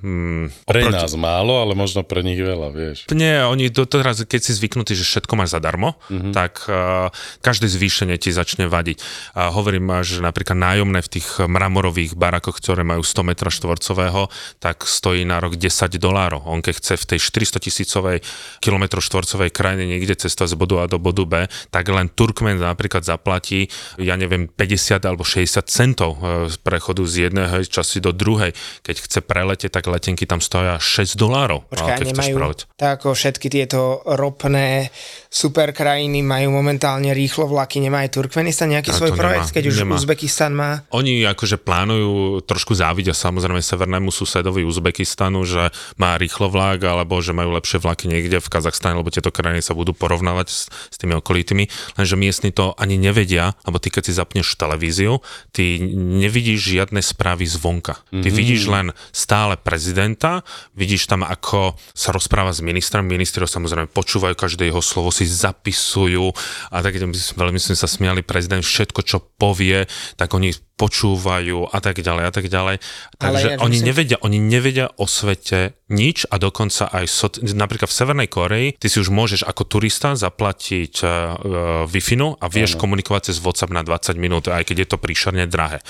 [0.05, 3.09] mm, Pre oproti- nás málo, ale možno pre nich veľa, vieš.
[3.16, 6.33] nie, oni do teraz, keď si zvyknutý, že všetko máš zadarmo, mm-hmm.
[6.37, 7.09] tak uh,
[7.40, 9.01] každé zvýšenie ti začne vadiť.
[9.38, 14.29] A hovorím, že napríklad nájomné v tých mramorových barakoch, ktoré majú 100 m štvorcového,
[14.61, 16.44] tak stojí na rok 10 dolárov.
[16.44, 18.18] On keď chce v tej 400 tisícovej
[18.61, 21.35] kilometro štvorcovej krajine niekde cestovať z bodu A do bodu B,
[21.73, 26.20] tak len Turkmen napríklad zaplatí, ja neviem, 50 alebo 60 centov
[26.59, 28.57] prechodu z jednej časti do druhej.
[28.83, 31.69] Keď chce preletieť, tak letenky tam stoja 6 dolárov.
[31.71, 32.37] Počkaj, chceš nemajú,
[32.75, 34.91] tak ako všetky tieto ropné
[35.31, 39.55] super krajiny majú momentálne rýchlo vlaky, nemá aj Turkmenistan nejaký A svoj to nemá, projekt,
[39.55, 39.95] keď už nemá.
[39.95, 40.83] Uzbekistan má?
[40.90, 45.71] Oni akože plánujú, trošku závidia samozrejme severnému susedovi Uzbekistanu, že
[46.03, 49.79] má rýchlo vlak, alebo že majú lepšie vlaky niekde v Kazachstane, lebo tieto krajiny sa
[49.79, 54.19] budú porovnávať s, s tými okolitými, lenže miestni to ani nevedia, lebo ty keď si
[54.19, 55.23] zapneš televíziu,
[55.55, 58.03] ty nevidíš žiadne správy zvonka.
[58.11, 58.35] Ty mm-hmm.
[58.35, 60.43] vidíš len stále prezidenta,
[60.75, 65.20] vidíš tam, ako sa rozpráva s ministrom, ministri ho samozrejme počúvajú, každé jeho slovo si
[65.27, 66.33] zapisujú
[66.71, 69.85] a tak veľmi sme sa smiali, prezident všetko, čo povie,
[70.17, 72.77] tak oni počúvajú a tak ďalej a tak ďalej.
[73.21, 77.93] Takže ja oni myslím- nevedia, oni nevedia o svete nič a dokonca aj so, napríklad
[77.93, 83.31] v Severnej Koreji ty si už môžeš ako turista zaplatiť uh, Wi-Fi a vieš komunikovať
[83.31, 85.85] cez WhatsApp na 20 minút, aj keď je to príšerne drahé.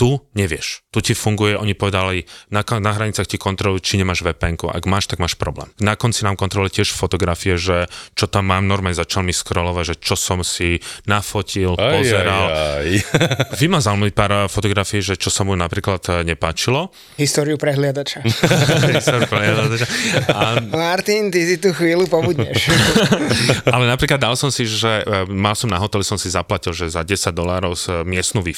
[0.00, 0.80] Tu nevieš.
[0.88, 5.12] Tu ti funguje, oni povedali, na, na hranicách ti kontrolujú, či nemáš vpn Ak máš,
[5.12, 5.68] tak máš problém.
[5.76, 7.84] Na konci nám kontrolovali tiež fotografie, že
[8.16, 12.44] čo tam mám, normálne začal mi scrollovať, že čo som si nafotil, Aj, pozeral.
[12.48, 12.88] aj, aj.
[13.60, 16.88] Vymazal mi pár fotografií, že čo sa mu napríklad eh, nepáčilo.
[17.20, 18.24] Históriu prehliadača.
[20.32, 22.72] a, Martin, ty si tu chvíľu pobudneš.
[23.74, 26.88] ale napríklad dal som si, že eh, mal som na hoteli, som si zaplatil, že
[26.88, 28.56] za 10 dolárov z miestnu wi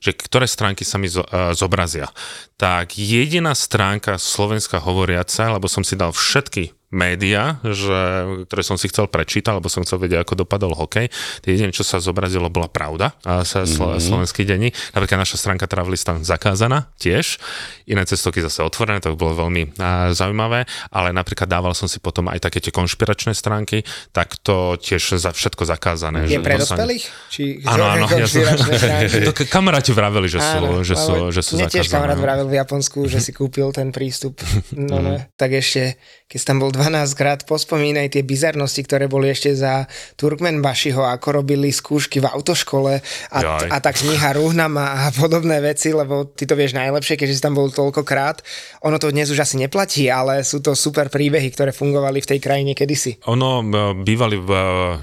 [0.00, 2.06] že ktoré stránky sa mi eh, zobrazia.
[2.54, 8.02] Tak jediná stránka slovenská hovoriaca, lebo som si dal všetky média, že,
[8.50, 11.06] ktoré som si chcel prečítať, lebo som chcel vedieť, ako dopadol hokej.
[11.46, 13.14] Jediné, čo sa zobrazilo, bola pravda.
[13.22, 14.02] A sa slo, mm-hmm.
[14.02, 14.74] slovenský denní.
[14.90, 17.38] Napríklad naša stránka Travelista zakázaná tiež.
[17.86, 20.66] Iné cestovky zase otvorené, to bolo veľmi a, zaujímavé.
[20.90, 25.30] Ale napríklad dával som si potom aj také tie konšpiračné stránky, tak to tiež za
[25.30, 26.26] všetko zakázané.
[26.26, 27.04] Je že pre sa- dospelých?
[27.30, 28.06] Či Áno, áno.
[28.10, 28.42] Ja som,
[29.30, 31.94] to kamaráti vraveli, že sú, Áno, že sú, že sú mne tiež zakázané.
[31.94, 32.24] kamarát no.
[32.26, 34.42] vravel v Japonsku, že si kúpil ten prístup.
[34.80, 35.20] No, no.
[35.36, 39.84] Tak ešte, keď tam bol 12 krát, pospomínaj tie bizarnosti, ktoré boli ešte za
[40.16, 43.68] Turkmenbašiho, ako robili skúšky v autoškole a, Jaj.
[43.68, 47.52] a tá kniha Ruhnama a podobné veci, lebo ty to vieš najlepšie, keďže si tam
[47.52, 48.40] bol toľkokrát.
[48.88, 52.38] Ono to dnes už asi neplatí, ale sú to super príbehy, ktoré fungovali v tej
[52.40, 53.20] krajine kedysi.
[53.28, 53.64] Ono e,
[54.00, 54.50] bývalý, v,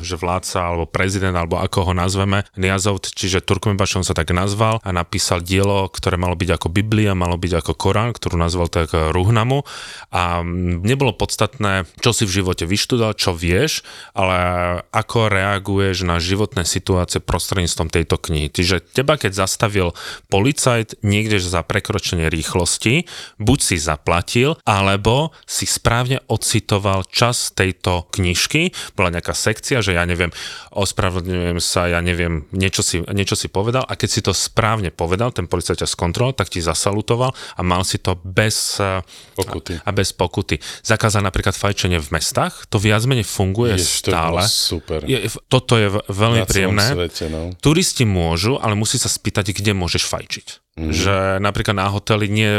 [0.02, 4.90] že vládca alebo prezident, alebo ako ho nazveme, Niazov, čiže Turkmenbašom sa tak nazval a
[4.90, 9.62] napísal dielo, ktoré malo byť ako Biblia, malo byť ako Korán, ktorú nazval tak Ruhnamu
[10.10, 10.42] a
[10.88, 13.84] nebolo podstatné, podstatné, čo si v živote vyštudoval, čo vieš,
[14.16, 14.38] ale
[14.96, 18.48] ako reaguješ na životné situácie prostredníctvom tejto knihy.
[18.48, 19.92] Čiže teba, keď zastavil
[20.32, 28.72] policajt niekde za prekročenie rýchlosti, buď si zaplatil, alebo si správne ocitoval čas tejto knižky.
[28.96, 30.32] Bola nejaká sekcia, že ja neviem,
[30.72, 35.36] ospravedlňujem sa, ja neviem, niečo si, niečo si povedal a keď si to správne povedal,
[35.36, 38.80] ten policajt ťa skontroloval, tak ti zasalutoval a mal si to bez
[39.38, 39.74] Pokuty.
[39.86, 40.58] A bez pokuty.
[40.82, 44.46] Zakázal napríklad fajčenie v mestách, to viac menej funguje Jež, to stále.
[44.46, 45.00] bolo super.
[45.04, 45.18] Je,
[45.50, 46.86] toto je veľmi Na príjemné.
[46.86, 47.50] svete, no.
[47.58, 50.48] Turisti môžu, ale musí sa spýtať, kde môžeš fajčiť.
[50.78, 50.94] Mm.
[50.94, 52.50] Že napríklad na hoteli nie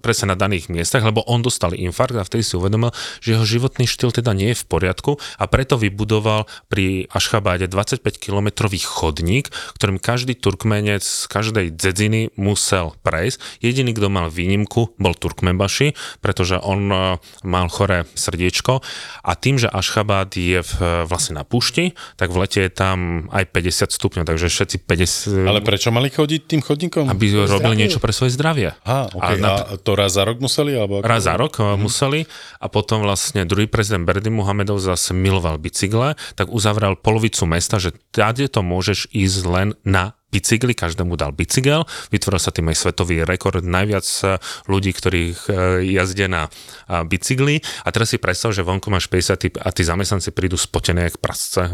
[0.00, 3.84] presne na daných miestach, lebo on dostal infarkt a vtedy si uvedomil, že jeho životný
[3.84, 10.32] štýl teda nie je v poriadku a preto vybudoval pri Ašchabáde 25-kilometrový chodník, ktorým každý
[10.32, 13.60] Turkmenec z každej dzedziny musel prejsť.
[13.60, 15.92] Jediný, kto mal výnimku, bol Turkmenbaši,
[16.24, 18.80] pretože on e, mal choré srdiečko
[19.28, 23.44] a tým, že Ašchabad je v, vlastne na púšti, tak v lete je tam aj
[23.52, 25.44] 50 stupňov, takže všetci 50...
[25.44, 27.18] Ale prečo mali chodiť tým chodníkom?
[27.18, 28.74] aby robili niečo pre svoje zdravie.
[28.82, 29.38] Á, okay.
[29.38, 30.74] na- a, to raz za rok museli?
[30.74, 31.06] Alebo ako?
[31.06, 31.78] Raz za rok mm-hmm.
[31.78, 32.20] museli
[32.58, 37.94] a potom vlastne druhý prezident Berdy Muhamedov zase miloval bicykle, tak uzavrel polovicu mesta, že
[38.10, 43.24] tady to môžeš ísť len na bicykli, každému dal bicykel, vytvoril sa tým aj svetový
[43.24, 44.36] rekord, najviac e,
[44.68, 45.52] ľudí, ktorých e,
[45.96, 46.52] jazdia na
[46.88, 47.64] a, bicykli.
[47.84, 51.16] A teraz si predstav, že vonku máš 50 typ a tí zamestnanci prídu spotené jak
[51.20, 51.64] prasce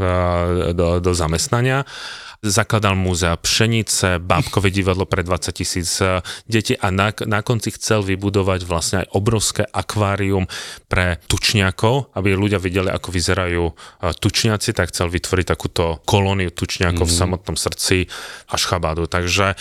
[0.73, 1.83] do, do zamestnania.
[2.45, 5.97] Zakladal múzea Pšenice, bábkové divadlo pre 20 tisíc
[6.45, 10.45] detí a na, na konci chcel vybudovať vlastne aj obrovské akvárium
[10.85, 13.65] pre tučniakov, aby ľudia videli, ako vyzerajú
[14.21, 17.17] tučniaci, tak chcel vytvoriť takúto kolóniu tučniakov mm-hmm.
[17.17, 18.13] v samotnom srdci
[18.49, 19.07] Ašchabadu.
[19.07, 19.55] Takže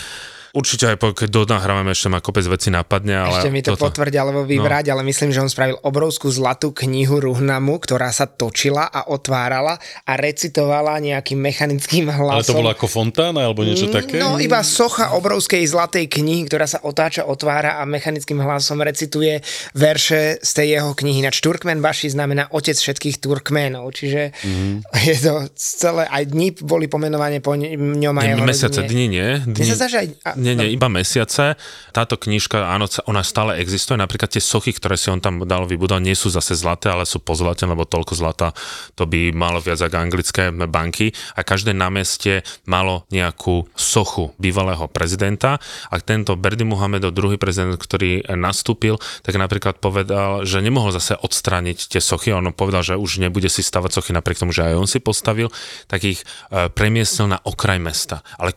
[0.54, 3.90] určite aj po, keď donahrávame ešte ma kopec veci napadne, ale Ešte mi to toto-
[3.90, 8.86] potvrdia alebo vyvrať, ale myslím, že on spravil obrovskú zlatú knihu Ruhnamu, ktorá sa točila
[8.86, 12.30] a otvárala a recitovala nejakým mechanickým hlasom.
[12.32, 14.16] Ale to bolo ako fontána alebo niečo také?
[14.16, 20.38] No iba socha obrovskej zlatej knihy, ktorá sa otáča, otvára a mechanickým hlasom recituje verše
[20.38, 21.20] z tej jeho knihy.
[21.20, 24.72] Nač Turkmen Baši znamená otec všetkých Turkménov, čiže Mhm.
[25.02, 29.28] je to celé, aj dni boli pomenované po ne- ňom a jeho mesiace, dni nie.
[29.40, 30.08] Mne Dni, sa zdá, že aj...
[30.22, 31.56] A, Nie, nie, iba mesiace.
[31.96, 33.96] Táto knižka, áno, ona stále existuje.
[33.96, 37.24] Napríklad tie sochy, ktoré si on tam dal vybudovať, nie sú zase zlaté, ale sú
[37.24, 38.52] pozlatené, lebo toľko zlata
[38.92, 41.16] to by malo viac ako anglické banky.
[41.34, 45.56] A každé námestie malo nejakú sochu bývalého prezidenta.
[45.88, 51.88] A tento Berdy Muhamedov, druhý prezident, ktorý nastúpil, tak napríklad povedal, že nemohol zase odstrániť
[51.88, 52.36] tie sochy.
[52.36, 55.48] On povedal, že už nebude si stavať sochy napriek tomu, že aj on si postavil,
[55.88, 58.20] tak ich e, premiestnil na okraj mesta.
[58.36, 58.52] Ale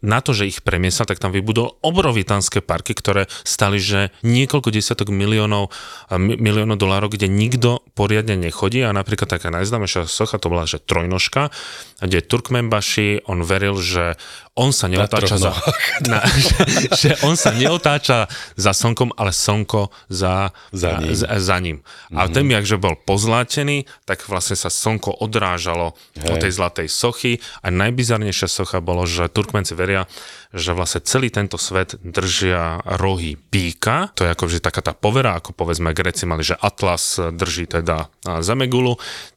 [0.00, 5.10] na to, že ich premiestnil, tak tam vybudol obrovitánske parky, ktoré stali, že niekoľko desiatok
[5.10, 5.74] miliónov,
[6.06, 8.86] e, mi- miliónov dolárov, kde nikto poriadne nechodí.
[8.86, 11.50] A napríklad taká najznámejšia socha, to bola, že trojnožka,
[11.98, 14.14] kde Turkmenbaši, on veril, že
[14.52, 15.52] on sa neotáča za,
[16.10, 16.56] na, že,
[16.90, 21.12] že on sa neotáča za slnkom, ale slnko za, Za ním.
[21.12, 21.84] za, za ním.
[22.10, 22.32] A Mhm.
[22.32, 26.24] ten, jakže bol pozlátený, tak vlastne sa slnko odrážalo Hej.
[26.26, 30.08] od tej zlatej sochy a najbizarnejšia socha bolo, že Turkmenci veria,
[30.50, 35.36] že vlastne celý tento svet držia rohy píka, to je ako vždy taká tá povera,
[35.36, 38.08] ako povedzme Gréci mali, že Atlas drží teda
[38.40, 38.96] zemegulu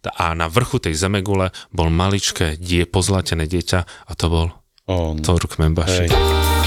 [0.10, 2.49] a na vrchu tej zemegule bol maličké
[2.90, 4.48] pozlatené dieťa a to bol
[4.90, 5.22] On.
[5.22, 6.10] Turkmenbaši.
[6.10, 6.59] Hej.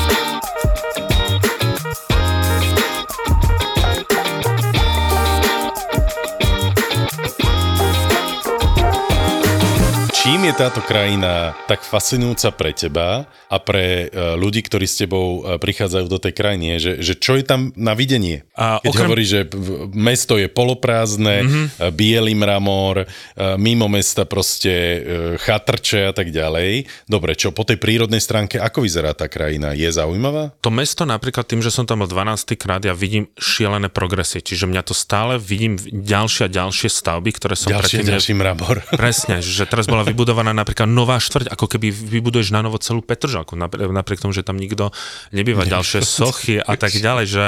[10.43, 15.39] Čím je táto krajina tak fascinujúca pre teba a pre e, ľudí, ktorí s tebou
[15.39, 16.83] e, prichádzajú do tej krajiny?
[16.83, 18.43] Že, že čo je tam na videnie?
[18.59, 19.47] A Keď okrem- hovorí, že
[19.95, 21.95] mesto je poloprázdne, mm-hmm.
[21.95, 23.07] biely mramor,
[23.55, 24.99] mimo mesta proste
[25.39, 26.91] chatrče a tak ďalej.
[27.07, 29.79] Dobre, čo po tej prírodnej stránke, ako vyzerá tá krajina?
[29.79, 30.59] Je zaujímavá?
[30.67, 34.67] To mesto napríklad tým, že som tam bol 12 krát, ja vidím šialené progresy, čiže
[34.67, 38.11] mňa to stále vidím ďalšie a ďalšie stavby, ktoré som Ďalší, predtým...
[38.11, 38.83] ďalší mramor.
[38.91, 43.53] Presne, že teraz bola vybudovaná napríklad nová štvrť, ako keby vybuduješ na novo celú Petržalku,
[43.61, 44.89] napriek, tomu, že tam nikto
[45.37, 47.45] nebýva, ďalšie sochy a tak ďalej, že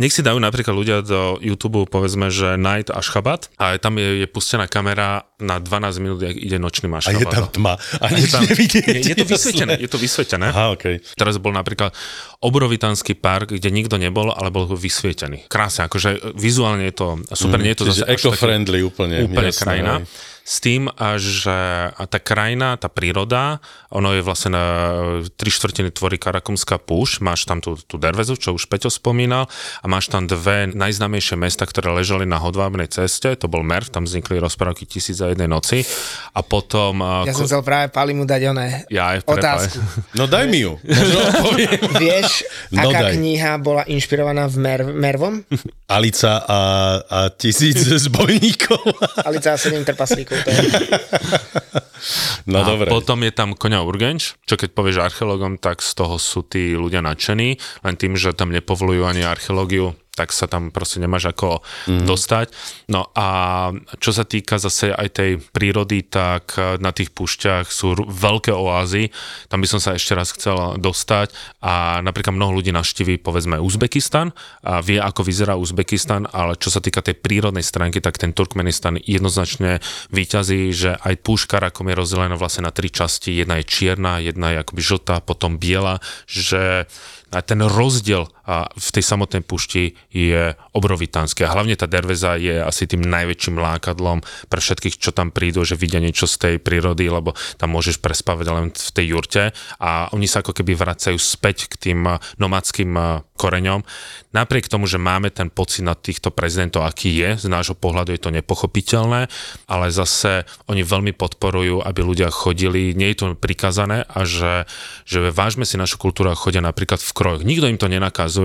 [0.00, 4.26] nech si dajú napríklad ľudia do YouTube, povedzme, že Night Ashgabat a tam je, je
[4.28, 7.76] pustená kamera na 12 minút, jak ide nočným A je tam tma.
[8.00, 8.86] A A je, nič tam, nevidieť.
[8.86, 10.46] je, je to vysvetené, je to vysvetené.
[10.52, 11.02] Aha, okej.
[11.18, 11.92] Teraz bol napríklad
[12.40, 15.48] obrovitánsky park, kde nikto nebol, ale bol vysvietený.
[15.50, 19.26] Krásne, akože vizuálne je to super, nie je to zase eco-friendly úplne.
[19.26, 19.94] úplne jasné, krajina.
[20.00, 20.35] hej.
[20.46, 20.86] S tým,
[21.18, 21.58] že
[21.90, 23.58] tá krajina, tá príroda,
[23.90, 24.64] ono je vlastne na
[25.34, 29.50] tri štvrtiny tvorí Karakumská púšť, máš tam tú, tú Dervezu, čo už Peťo spomínal,
[29.82, 34.06] a máš tam dve najznámejšie mesta, ktoré ležali na hodvábnej ceste, to bol Merv, tam
[34.06, 35.82] vznikli rozprávky Tisíc za jednej noci,
[36.30, 37.02] a potom...
[37.26, 39.82] Ja som chcel práve Palimu dať oné ja aj otázku.
[40.14, 40.78] No daj mi ju.
[42.02, 43.18] Vieš, No aká daj.
[43.18, 45.34] kniha bola inšpirovaná v Mer- Mervom?
[45.90, 46.60] Alica a,
[47.02, 48.78] a tisíc zbojníkov.
[49.26, 50.35] Alica a 7 trpaslíkov.
[52.46, 52.86] No a dobre.
[52.86, 57.02] potom je tam koňa Urgenč, čo keď povieš archeológom, tak z toho sú tí ľudia
[57.02, 62.08] nadšení, len tým, že tam nepovolujú ani archeológiu, tak sa tam proste nemáš ako mm.
[62.08, 62.46] dostať.
[62.88, 63.28] No a
[64.00, 69.12] čo sa týka zase aj tej prírody, tak eh, na tých púšťach sú veľké oázy,
[69.52, 74.32] tam by som sa ešte raz chcel dostať a napríklad mnoho ľudí navštíví povedzme Uzbekistan
[74.64, 78.96] a vie, ako vyzerá Uzbekistan, ale čo sa týka tej prírodnej stránky, tak ten Turkmenistan
[78.96, 83.36] jednoznačne výťazí, že aj púšť Karakum je rozdelená vlastne na tri časti.
[83.36, 86.86] Jedna je čierna, jedna je akoby žltá, potom biela, že
[87.44, 91.42] ten rozdiel a v tej samotnej pušti je obrovitánsky.
[91.42, 95.74] A hlavne tá Derveza je asi tým najväčším lákadlom pre všetkých, čo tam prídu, že
[95.74, 99.42] vidia niečo z tej prírody, lebo tam môžeš prespávať len v tej jurte
[99.82, 103.82] a oni sa ako keby vracajú späť k tým a, nomadským a, koreňom.
[104.32, 108.20] Napriek tomu, že máme ten pocit na týchto prezidentov, aký je, z nášho pohľadu je
[108.22, 109.28] to nepochopiteľné,
[109.68, 114.64] ale zase oni veľmi podporujú, aby ľudia chodili, nie je to prikazané a že,
[115.04, 117.44] že vážme si našu kultúru a chodia napríklad v krojoch.
[117.44, 118.35] Nikto im to nenakazuje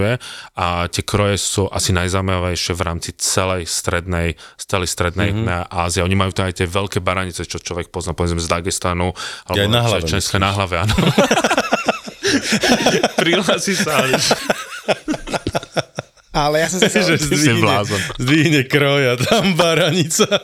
[0.55, 5.67] a tie kroje sú asi najzaujímavejšie v rámci celej strednej, celej strednej mm-hmm.
[5.67, 6.05] Ázie.
[6.05, 9.11] Oni majú to aj tie veľké baranice, čo človek pozná, povedzme z Dagestanu,
[9.49, 10.95] alebo aj na hlave, Čečenska na hlave, áno.
[13.21, 14.05] Prihlási sa.
[14.05, 14.17] ale-
[16.31, 17.19] Ale ja som sa že
[17.53, 17.99] blázon.
[18.15, 20.23] zdvihne kroj a tam baranica.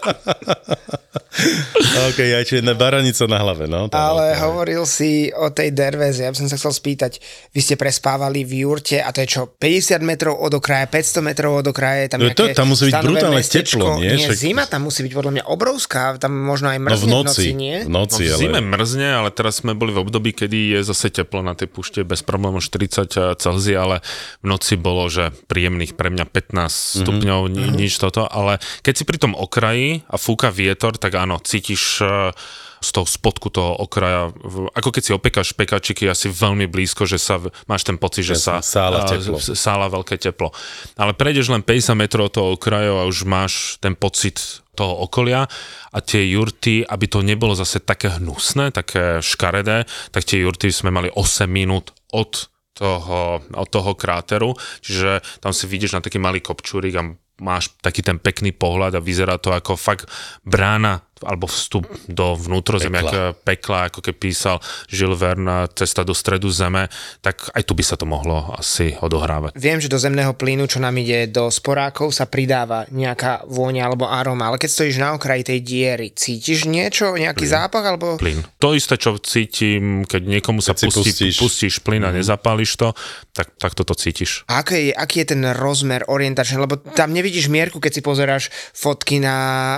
[2.07, 3.85] OK, aj či jedna baranica na hlave, no.
[3.85, 4.41] to Ale veľké.
[4.41, 7.21] hovoril si o tej derveze, ja by som sa chcel spýtať,
[7.51, 11.51] vy ste prespávali v jurte a to je čo, 50 metrov od okraja, 500 metrov
[11.55, 13.77] od okraja, tam No to- tam musí byť brutálne mestečko.
[13.77, 14.11] teplo, nie?
[14.11, 17.13] Nie, Však- zima tam musí byť podľa mňa obrovská, tam možno aj No mrzne v
[17.13, 17.75] noci, nie?
[17.79, 18.69] v noci, No v zime ale...
[18.71, 22.19] mrzne, ale teraz sme boli v období, kedy je zase teplo na tej púšte, bez
[22.19, 24.01] problémov 40 Celzia, ale
[24.41, 25.29] v noci bolo, že
[25.77, 30.17] príjemných pre mňa 15 stupňov, ni- nič toto, ale keď si pri tom okraji a
[30.17, 32.33] fúka vietor, tak áno, cítiš eh,
[32.77, 34.29] z toho spodku toho okraja,
[34.73, 38.61] ako keď si opekáš pekačiky asi veľmi blízko, že sa, máš ten pocit, že sa
[38.61, 39.37] sála eh, teplo.
[39.37, 40.49] sála veľké teplo.
[40.97, 45.49] Ale prejdeš len 50 metrov toho okraju a už máš ten pocit toho okolia
[45.89, 50.93] a tie jurty, aby to nebolo zase také hnusné, také škaredé, tak tie jurty sme
[50.93, 52.45] mali 8 minút od
[52.77, 54.53] toho, od toho kráteru,
[54.85, 57.09] čiže tam si vidíš na taký malý kopčúrik a
[57.41, 60.09] máš taký ten pekný pohľad a vyzerá to ako fakt
[60.45, 63.11] brána alebo vstup do vnútrozemia, Pekla.
[63.11, 63.45] pekla.
[63.45, 64.57] pekla, ako keď písal
[64.89, 66.89] Jules Verne, cesta do stredu zeme,
[67.21, 69.57] tak aj tu by sa to mohlo asi odohrávať.
[69.57, 74.09] Viem, že do zemného plynu, čo nám ide do sporákov, sa pridáva nejaká vôňa alebo
[74.09, 78.17] aroma, ale keď stojíš na okraji tej diery, cítiš niečo, nejaký zápach alebo...
[78.17, 78.43] plyn.
[78.59, 81.79] To isté, čo cítim, keď niekomu sa Keď pustí, pustíš.
[81.79, 82.89] plyn a nezapáliš to,
[83.31, 84.43] tak, tak toto cítiš.
[84.49, 86.57] A aký je, aký je ten rozmer orientačný?
[86.57, 89.35] Lebo tam nevidíš mierku, keď si pozeráš fotky na...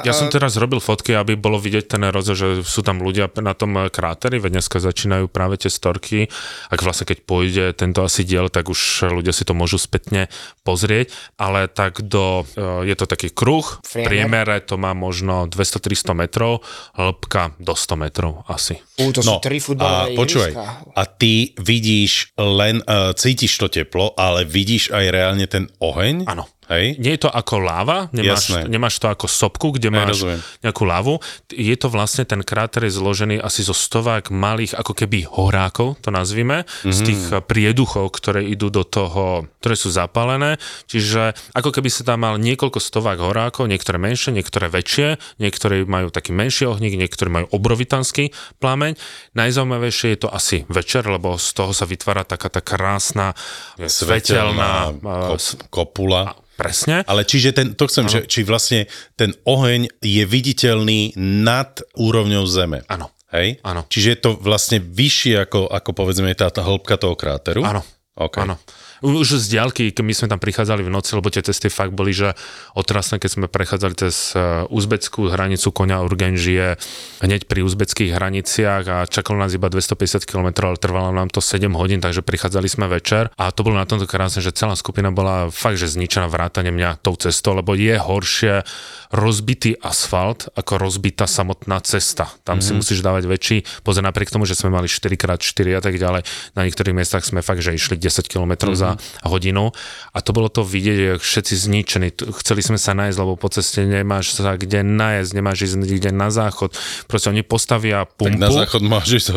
[0.08, 3.28] Ja som eh, teraz robil fotky, aby bolo vidieť ten rozdiel, že sú tam ľudia
[3.42, 6.32] na tom kráteri, veď dneska začínajú práve tie storky.
[6.70, 10.32] Ak vlastne keď pôjde tento asi diel, tak už ľudia si to môžu spätne
[10.64, 14.08] pozrieť, ale tak do, eh, je to taký kruh, v Priemer.
[14.08, 16.62] priemere to má možno 200-300 metrov,
[16.96, 18.80] hĺbka do 100 metrov asi.
[19.02, 20.66] Ú, to sú No, tri a futbalové počúvaj, ihriska.
[20.96, 26.26] a ty vidíš len, uh, cítiš to teplo, ale vidíš aj reálne ten oheň?
[26.26, 26.46] Áno.
[26.70, 27.02] Hej?
[27.02, 28.70] Nie je to ako láva, nemáš, Jasné.
[28.70, 30.40] nemáš to ako sopku, kde máš rozumiem.
[30.62, 31.14] nejakú lávu.
[31.50, 36.14] Je to vlastne, ten kráter je zložený asi zo stovák malých, ako keby horákov, to
[36.14, 36.94] nazvime, mm-hmm.
[36.94, 40.62] z tých eh, prieduchov, ktoré idú do toho, ktoré sú zapálené.
[40.86, 46.14] Čiže ako keby sa tam mal niekoľko stovák horákov, niektoré menšie, niektoré väčšie, niektoré majú
[46.14, 48.30] taký menší ohník, niektoré majú obrovitanský
[48.62, 48.94] plameň.
[49.34, 53.34] Najzaujímavejšie je to asi večer, lebo z toho sa vytvára taká tá krásna,
[53.82, 55.42] eh, svetelná, eh, kop,
[55.74, 56.38] kopula.
[56.60, 57.08] Presne.
[57.08, 62.84] Ale čiže ten, to chcem, že, či vlastne ten oheň je viditeľný nad úrovňou Zeme.
[62.92, 63.08] Áno.
[63.32, 63.64] Hej?
[63.64, 63.88] Áno.
[63.88, 67.64] Čiže je to vlastne vyššie ako, ako povedzme tá, tá hĺbka toho kráteru?
[67.64, 67.86] Áno.
[68.20, 68.36] OK.
[68.44, 68.60] Áno.
[69.00, 72.12] Už z diaľky, keď my sme tam prichádzali v noci, lebo tie cesty fakt boli,
[72.12, 72.36] že
[72.76, 76.76] otrasné, keď sme prechádzali cez e, uzbeckú hranicu konia Urgen žije
[77.24, 81.72] hneď pri uzbeckých hraniciach a čakalo nás iba 250 km, ale trvalo nám to 7
[81.80, 83.32] hodín, takže prichádzali sme večer.
[83.40, 87.00] A to bolo na tomto krásne, že celá skupina bola fakt, že zničená vrátane mňa
[87.00, 88.68] tou cestou, lebo je horšie
[89.10, 92.30] rozbitý asfalt ako rozbitá samotná cesta.
[92.46, 92.66] Tam mm-hmm.
[92.66, 96.22] si musíš dávať väčší pozor napriek tomu, že sme mali 4x4 a tak ďalej.
[96.54, 98.78] Na niektorých miestach sme fakt, že išli 10 km mm-hmm.
[98.78, 99.74] za hodinu
[100.14, 102.08] a to bolo to vidieť, že všetci zničení.
[102.46, 106.30] Chceli sme sa nájsť, lebo po ceste nemáš sa kde nájsť, nemáš ísť kde na
[106.30, 106.78] záchod.
[107.10, 108.38] Proste oni postavia pumpu.
[108.38, 109.30] Tak na záchod máš ísť,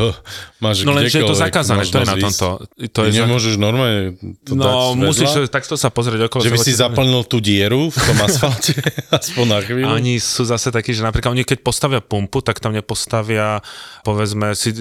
[0.61, 2.47] máš No len, že je to zakázané, to je na tomto.
[2.93, 6.45] To je nemôžeš normálne to No, musíš takto sa pozrieť okolo.
[6.45, 8.77] Že by si zaplnil tú dieru v tom asfalte,
[9.19, 9.95] aspoň na chvíľu.
[9.95, 13.63] Oni sú zase takí, že napríklad oni keď postavia pumpu, tak tam nepostavia,
[14.03, 14.75] povedzme, si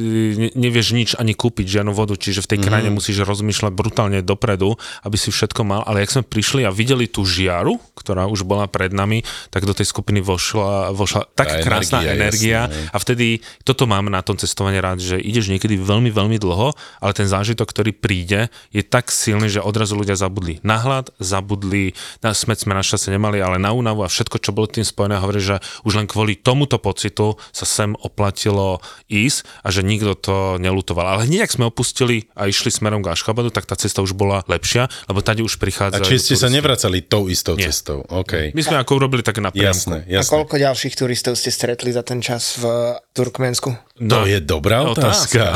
[0.55, 2.95] nevieš nič ani kúpiť, žiadnu vodu, čiže v tej krajine mm.
[2.97, 4.75] musíš rozmýšľať brutálne dopredu,
[5.05, 8.65] aby si všetko mal, ale ak sme prišli a videli tú žiaru, ktorá už bola
[8.65, 9.21] pred nami,
[9.53, 13.27] tak do tej skupiny vošla, vošla tak krásna energia, energia jasne, a vtedy
[13.67, 16.73] toto mám na tom cestovaní rád, že ideš niekedy veľmi, veľmi dlho,
[17.03, 21.93] ale ten zážitok, ktorý príde, je tak silný, že odrazu ľudia zabudli na hlad, zabudli,
[22.23, 25.43] na smet sme našťastie nemali, ale na únavu a všetko, čo bolo tým spojené, hovorí,
[25.43, 28.79] že už len kvôli tomuto pocitu sa sem oplatilo
[29.11, 31.05] ísť a že nikto to nelutoval.
[31.05, 34.41] Ale hneď, ak sme opustili a išli smerom k Ašchabadu, tak tá cesta už bola
[34.47, 36.01] lepšia, lebo tady už prichádza.
[36.01, 37.69] A či ste sa nevracali tou istou Nie.
[37.69, 38.07] cestou?
[38.07, 38.55] Okay.
[38.55, 40.23] My sme ako urobili tak na Jasné, jasné.
[40.23, 43.75] A koľko ďalších turistov ste stretli za ten čas v Turkmensku?
[44.01, 45.53] No, to je dobrá otázka.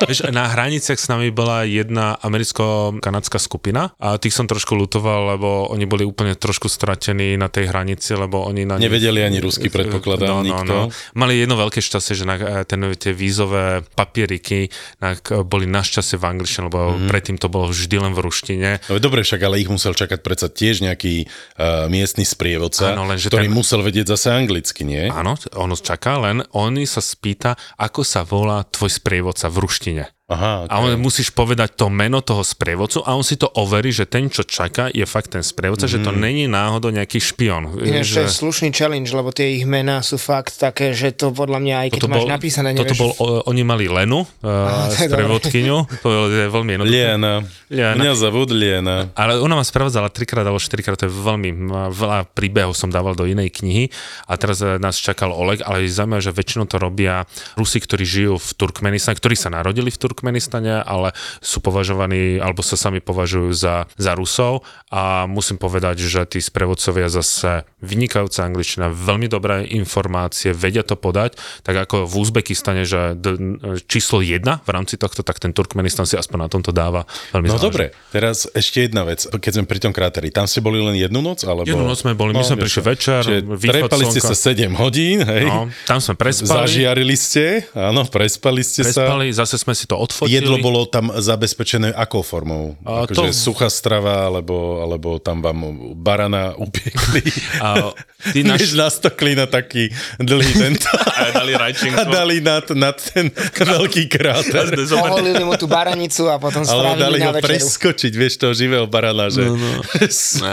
[0.00, 0.30] otázka.
[0.36, 5.86] na hraniciach s nami bola jedna americko-kanadská skupina a tých som trošku lutoval, lebo oni
[5.86, 10.42] boli úplne trošku stratení na tej hranici, lebo oni na Nevedeli ani rusky, predpokladám, no,
[10.42, 10.74] no, nikto.
[10.74, 10.82] No.
[11.18, 14.70] Mali jedno veľké šťastie, že na eh, ten, tie vízové papieriky
[15.02, 17.08] na, boli našťastie v angličtine, lebo mm-hmm.
[17.10, 18.68] predtým to bolo vždy len v ruštine.
[18.86, 23.18] No dobre, však ale ich musel čakať predsa tiež nejaký uh, miestny sprievodca, áno, len,
[23.20, 23.54] ktorý ten...
[23.54, 25.08] musel vedieť zase anglicky, nie?
[25.10, 30.15] Áno, on čaká, len oni sa spýta, ako sa volá tvoj sprievodca v ruštine.
[30.26, 30.74] Aha, okay.
[30.74, 34.26] A on musíš povedať to meno toho sprievodcu a on si to overí, že ten,
[34.26, 35.92] čo čaká, je fakt ten sprievodca, mm.
[35.94, 36.18] že to mhm.
[36.18, 37.78] není náhodou nejaký špion.
[37.78, 38.14] Ináč že...
[38.18, 41.74] to je slušný challenge, lebo tie ich mená sú fakt také, že to podľa mňa,
[41.78, 42.90] aj keď toto to máš bol, napísané, nevieš...
[42.90, 46.98] Toto bol, o, oni mali Lenu, uh, sprievodkyňu, to je veľmi jednoduché.
[47.06, 47.34] Liena.
[47.70, 47.94] Liena.
[47.94, 49.14] Mňa zavod Liena.
[49.14, 53.30] Ale ona ma sprevádzala trikrát alebo štyrikrát, to je veľmi, veľa príbehov som dával do
[53.30, 53.94] inej knihy
[54.26, 57.22] a teraz eh, nás čakal Oleg, ale je zaujímavé, že väčšinou to robia
[57.54, 61.12] Rusi, ktorí žijú v Turkmenistane, ktorí sa narodili v Turkmenistane Turkmenistane, ale
[61.44, 67.12] sú považovaní, alebo sa sami považujú za, za Rusov a musím povedať, že tí sprevodcovia
[67.12, 73.60] zase vynikajúca angličtina, veľmi dobré informácie, vedia to podať, tak ako v Uzbekistane, že d-
[73.84, 77.04] číslo jedna v rámci tohto, tak ten Turkmenistan si aspoň na tomto dáva
[77.36, 80.80] veľmi No dobre, teraz ešte jedna vec, keď sme pri tom kráteri, tam ste boli
[80.80, 81.44] len jednu noc?
[81.44, 81.68] Alebo...
[81.68, 85.44] Jednu noc sme boli, my no, sme prišli večer, Trepali ste sa 7 hodín, hej?
[85.44, 86.48] No, tam sme prespali.
[86.48, 89.44] Zažiarili ste, áno, prespali ste prespali, sa.
[89.44, 90.38] zase sme si to odfotili.
[90.38, 92.78] Jedlo bolo tam zabezpečené akou formou?
[92.86, 93.34] Akože to...
[93.34, 97.26] suchá strava, alebo, alebo tam vám barana upiekli?
[97.66, 97.92] A
[98.32, 98.72] ty naš...
[98.72, 99.90] nastokli na taký
[100.22, 100.88] dlhý tento.
[100.94, 101.98] a dali rajčinku.
[101.98, 104.72] A dali nad, nad ten veľký kráter.
[104.86, 109.44] Poholili mu tú baranicu a potom spravili dali ho preskočiť, vieš, toho živého barana, že
[109.44, 109.82] no, no.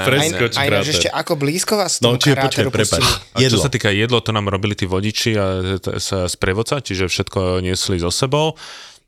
[0.07, 3.03] preskoč aj, aj, ešte ako blízko vás no, čiže, počkaj, prepáč.
[3.37, 3.59] Jedlo.
[3.59, 5.45] Čo sa týka jedlo, to nám robili tí vodiči a
[5.79, 8.55] z prevodca, čiže všetko niesli so sebou.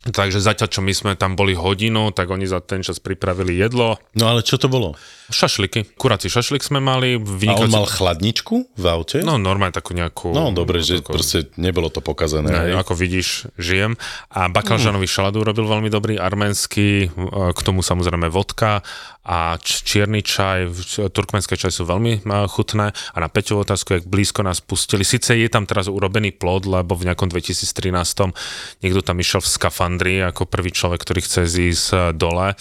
[0.06, 3.98] Takže zatiaľ, čo my sme tam boli hodinu, tak oni za ten čas pripravili jedlo.
[4.14, 4.94] No ale čo to bolo?
[5.34, 5.98] Šašliky.
[5.98, 7.18] Kurací šašlik sme mali.
[7.18, 7.66] Vynikajúci...
[7.66, 9.26] A on mal chladničku v aute?
[9.26, 10.30] No normálne takú nejakú...
[10.30, 11.18] No dobre, že takú...
[11.18, 12.54] proste nebolo to pokazané.
[12.54, 13.98] Ne, ako vidíš, žijem.
[14.30, 15.14] A bakalžanový mm.
[15.18, 17.10] šaladu robil veľmi dobrý, arménsky,
[17.58, 18.86] k tomu samozrejme vodka
[19.26, 20.70] a čierny čaj,
[21.10, 25.02] turkmenské čaj sú veľmi chutné a na Peťovú otázku, jak blízko nás pustili.
[25.02, 29.50] Sice je tam teraz urobený plod, lebo v nejakom 2013 niekto tam išiel v
[29.96, 32.54] skafandri ako prvý človek, ktorý chce ísť e, dole.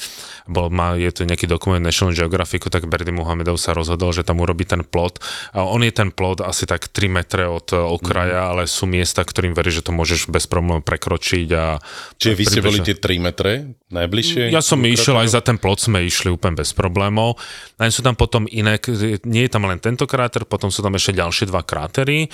[0.47, 4.39] Bol, má, je to nejaký dokument National Geographicu, tak Berdy Muhamedov sa rozhodol, že tam
[4.39, 5.18] urobí ten plod.
[5.57, 8.51] A on je ten plod asi tak 3 metre od e, okraja, mm.
[8.55, 11.49] ale sú miesta, ktorým verí, že to môžeš bez problémov prekročiť.
[11.59, 11.82] A
[12.20, 13.51] Čiže vy ste boli tie 3 metre
[13.91, 14.55] najbližšie?
[14.55, 17.41] Ja som išiel aj za ten plod, sme išli úplne bez problémov.
[17.82, 18.78] Len sú tam potom iné,
[19.26, 22.30] nie je tam len tento kráter, potom sú tam ešte ďalšie dva krátery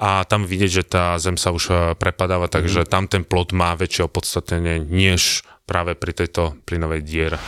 [0.00, 2.54] a tam vidieť, že tá zem sa už e, prepadáva, mm.
[2.54, 7.38] takže tam ten plot má väčšie opodstatnenie, než práve pri tejto plynovej diere.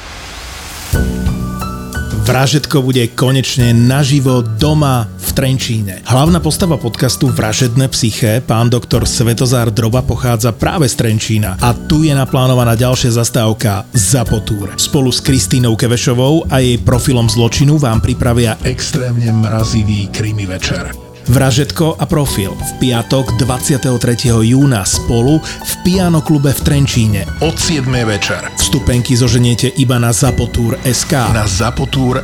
[2.25, 6.01] Vražetko bude konečne naživo doma v Trenčíne.
[6.09, 12.01] Hlavná postava podcastu Vražedné psyché, pán doktor Svetozár Droba pochádza práve z Trenčína a tu
[12.01, 14.73] je naplánovaná ďalšia zastávka Zapotúr.
[14.81, 21.04] Spolu s Kristínou Kevešovou a jej profilom zločinu vám pripravia extrémne mrazivý krimi večer.
[21.25, 24.29] Vražetko a profil v piatok 23.
[24.45, 27.89] júna spolu v Piano klube v Trenčíne od 7.
[28.05, 28.45] večer.
[28.61, 31.33] Vstupenky zoženiete iba na Zapotúr SK.
[31.33, 32.21] Na Zapotúr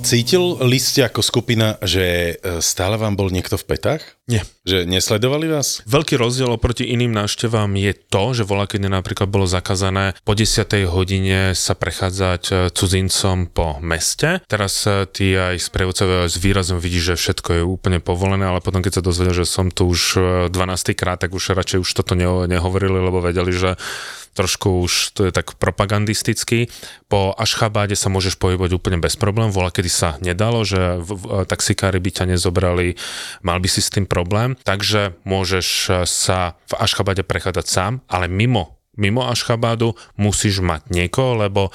[0.00, 4.00] Cítili ste ako skupina, že e, stále vám bol niekto v petách?
[4.24, 4.48] Nie.
[4.64, 5.84] Že nesledovali vás?
[5.84, 10.88] Veľký rozdiel oproti iným návštevám je to, že voľa, keď napríklad bolo zakázané po 10.
[10.88, 14.40] hodine sa prechádzať e, cudzincom po meste.
[14.48, 18.80] Teraz e, ty aj sprievodcovia s výrazom vidíš, že všetko je úplne povolené, ale potom
[18.80, 20.16] keď sa dozvedel, že som tu už
[20.48, 20.96] 12.
[20.96, 23.76] krát, tak už radšej už toto nehovorili, lebo vedeli, že
[24.34, 26.70] trošku už to je tak propagandisticky.
[27.10, 31.24] Po Ašchabáde sa môžeš pohybovať úplne bez problém, voľa kedy sa nedalo, že v, v,
[31.46, 32.94] taxikári by ťa nezobrali,
[33.42, 35.66] mal by si s tým problém, takže môžeš
[36.06, 41.72] sa v Ašchabáde prechádzať sám, ale mimo mimo Ašchabádu musíš mať niekoho, lebo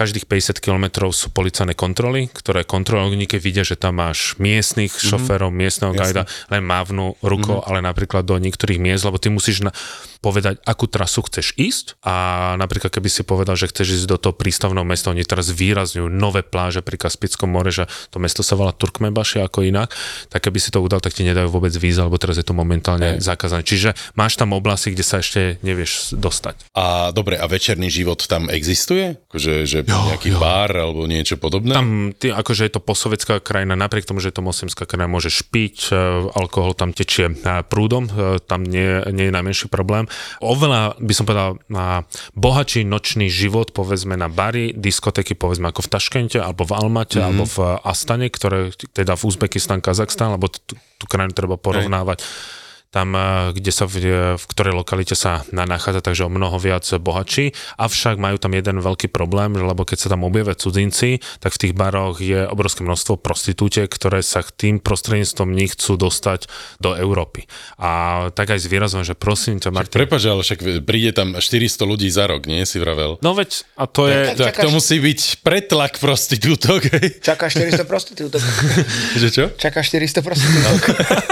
[0.00, 5.10] každých 50 km sú policajné kontroly, ktoré kontrolníky vidia, že tam máš miestnych mm-hmm.
[5.12, 7.68] šoférov, miestneho gajda, len mávnu rukou, mm-hmm.
[7.68, 9.76] ale napríklad do niektorých miest, lebo ty musíš na,
[10.24, 12.14] povedať, akú trasu chceš ísť a
[12.56, 16.40] napríklad keby si povedal, že chceš ísť do toho prístavného mesta, oni teraz výrazňujú nové
[16.40, 19.92] pláže pri Kaspickom more, že to mesto sa volá Turkmenbaši ako inak,
[20.32, 23.16] tak keby si to udal, tak ti nedajú vôbec víza, lebo teraz je to momentálne
[23.16, 23.20] Aj.
[23.20, 23.64] zakázané.
[23.64, 26.72] Čiže máš tam oblasti, kde sa ešte nevieš dostať.
[26.76, 29.16] A dobre, a večerný život tam existuje?
[29.28, 30.38] Akože, že jo, nejaký jo.
[30.38, 31.74] bar alebo niečo podobné?
[31.74, 35.50] Tam, ty, akože je to posovetská krajina, napriek tomu, že je to moslimská krajina, môžeš
[35.50, 35.98] piť, e,
[36.30, 37.34] alkohol tam tečie e,
[37.66, 40.06] prúdom, e, tam nie, nie je najmenší problém
[40.40, 45.92] oveľa, by som povedal, na bohatší nočný život, povedzme na bary, diskotéky, povedzme ako v
[45.92, 47.28] Taškente, alebo v Almate, mm-hmm.
[47.28, 52.22] alebo v Astane, ktoré teda v Uzbekistan, Kazachstan, lebo tú, tú krajinu treba porovnávať.
[52.22, 52.58] Hej
[52.90, 53.94] tam, eh, kde sa v,
[54.34, 57.54] v ktorej lokalite sa nachádza, takže o mnoho viac bohatší.
[57.78, 61.74] Avšak majú tam jeden veľký problém, lebo keď sa tam objavia cudzinci, tak v tých
[61.78, 66.50] baroch je obrovské množstvo prostitúte, ktoré sa tým prostredníctvom nich chcú dostať
[66.82, 67.46] do Európy.
[67.78, 69.94] A tak aj s výrazom, že prosím ťa, Martin...
[69.94, 73.22] Prepač, ale však príde tam 400 ľudí za rok, nie si vravel?
[73.22, 74.34] No veď, a to je...
[74.34, 76.90] Tak, tak to musí byť pretlak prostitútok.
[77.22, 78.42] Čaká 400 prostitútok.
[79.22, 79.44] že čo?
[79.54, 80.80] Čaká 400 prostitútok.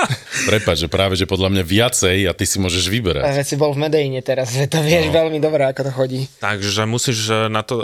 [0.49, 3.25] Prepač, že práve, že podľa podľa mňa viacej a ty si môžeš vyberať.
[3.25, 5.17] A si bol v Medejne teraz, že to vieš no.
[5.17, 6.21] veľmi dobre, ako to chodí.
[6.45, 7.81] Takže musíš eh, na to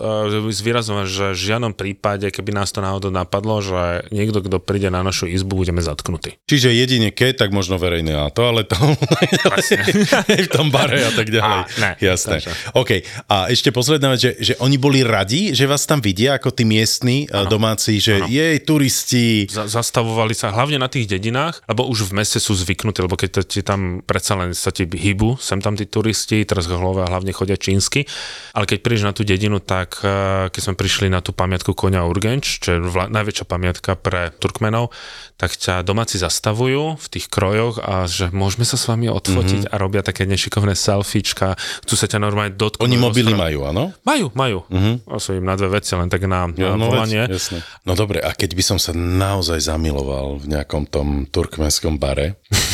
[0.52, 5.00] zvýrazovať, že v žiadnom prípade, keby nás to náhodou napadlo, že niekto, kto príde na
[5.00, 6.36] našu izbu, budeme zatknutí.
[6.44, 8.76] Čiže jedine keď, tak možno verejné a to, ale to
[10.44, 11.60] v tom bare a tak ďalej.
[11.64, 12.44] A, ne, Jasné.
[12.44, 12.50] Takže.
[12.76, 12.90] OK.
[13.32, 16.68] A ešte posledná vec, že, že oni boli radi, že vás tam vidia ako tí
[16.68, 17.48] miestni ano.
[17.48, 18.28] domáci, že ano.
[18.28, 19.48] jej turisti.
[19.48, 23.53] Z- zastavovali sa hlavne na tých dedinách, lebo už v meste sú zvyknutí, lebo keď
[23.54, 27.54] ti tam predsa len sa ti hybu, sem tam tí turisti, teraz hlove hlavne chodia
[27.54, 28.02] čínsky,
[28.50, 32.02] ale keď prídeš na tú dedinu, tak eh, keď sme prišli na tú pamiatku konia
[32.02, 34.90] Urgenč, čo je vla, najväčšia pamiatka pre Turkmenov,
[35.38, 39.74] tak ťa domáci zastavujú v tých krojoch a že môžeme sa s vami odfotiť mm-hmm.
[39.74, 41.54] a robia také nešikovné selfiečka,
[41.86, 42.86] chcú sa ťa normálne dotknúť.
[42.86, 43.90] Oni mobily majú, áno?
[44.06, 44.58] Majú, majú.
[44.70, 44.94] Mm-hmm.
[45.10, 47.26] A sú im na dve veci, len tak na, ja, no, volanie.
[47.26, 47.62] Vec, jasne.
[47.84, 52.38] No dobre, a keď by som sa naozaj zamiloval v nejakom tom turkmenskom bare,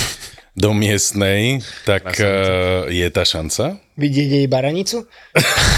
[0.60, 3.80] do miestnej, tak uh, je tá šanca?
[4.00, 5.04] Vidieť jej baranicu?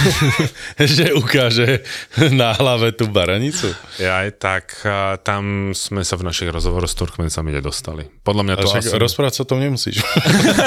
[0.94, 1.82] že ukáže
[2.30, 3.74] na hlave tú baranicu?
[3.98, 4.64] Ja aj tak,
[5.26, 8.06] tam sme sa v našich rozhovoroch s Turkmencami nedostali.
[8.22, 8.94] Podľa mňa to však asi...
[8.94, 10.06] rozprávať sa o tom nemusíš.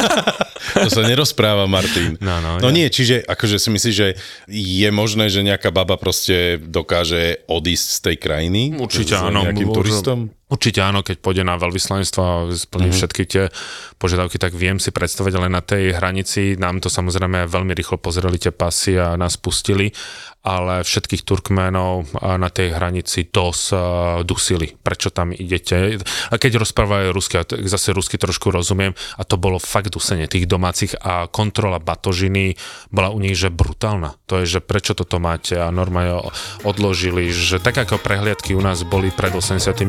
[0.84, 2.20] to sa nerozpráva, Martin.
[2.20, 2.76] No, no, no ja.
[2.76, 4.07] nie, čiže akože si myslíš, že
[4.51, 8.61] je možné, že nejaká baba proste dokáže odísť z tej krajiny?
[8.76, 9.47] Určite áno.
[9.47, 10.20] nejakým turistom?
[10.56, 12.95] Určite áno, keď pôjde na veľvyslanectvo a splní mm-hmm.
[12.95, 13.43] všetky tie
[13.99, 18.39] požiadavky, tak viem si predstaviť, ale na tej hranici nám to samozrejme veľmi rýchlo pozreli
[18.39, 19.91] tie pasy a nás pustili
[20.46, 23.80] ale všetkých Turkménov na tej hranici dosť uh,
[24.22, 24.78] dusili.
[24.78, 25.98] Prečo tam idete?
[26.30, 30.93] A keď rozprávajú rusky, zase rusky trošku rozumiem, a to bolo fakt dusenie tých domácich
[31.02, 32.54] a kontrola batožiny
[32.93, 34.14] bola u nich, že brutálna.
[34.30, 36.22] To je, že prečo toto máte a normálne
[36.62, 39.82] odložili, že tak ako prehliadky u nás boli pred 89.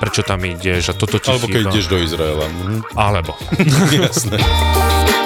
[0.00, 2.48] Prečo tam ideš a toto ti Alebo keď ideš do Izraela.
[2.48, 2.96] Mhm.
[2.96, 3.36] Alebo.
[3.92, 4.40] Jasné.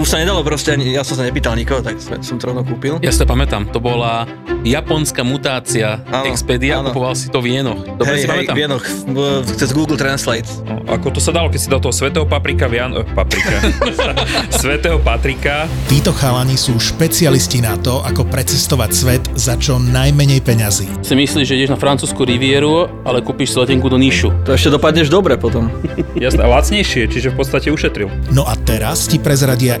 [0.00, 2.64] už sa nedalo proste, ani, ja som sa nepýtal nikoho, tak som som to rovno
[2.64, 2.96] kúpil.
[3.00, 4.24] Ja si to pamätám, to bola
[4.60, 6.90] japonská mutácia Áno, Expedia, áno.
[6.90, 7.80] kupoval si to v jenoch.
[7.86, 8.52] Dobre hej, si hej, pamätám.
[8.52, 10.48] v Vienoch, v- cez Google Translate.
[10.64, 12.92] No, ako to sa dalo, keď si dal toho svetého paprika, Vian...
[12.92, 13.56] eh, paprika.
[14.60, 15.64] svetého Patrika.
[15.86, 20.86] Títo chalani sú špecialisti na to, ako precestovať svet za čo najmenej peňazí.
[21.00, 24.44] Si myslíš, že ideš na francúzsku rivieru, ale kúpiš si letenku do Níšu.
[24.44, 25.72] To ešte dopadneš dobre potom.
[26.14, 28.08] Jasné, lacnejšie, čiže v podstate ušetril.
[28.30, 29.80] No a teraz ti prezradia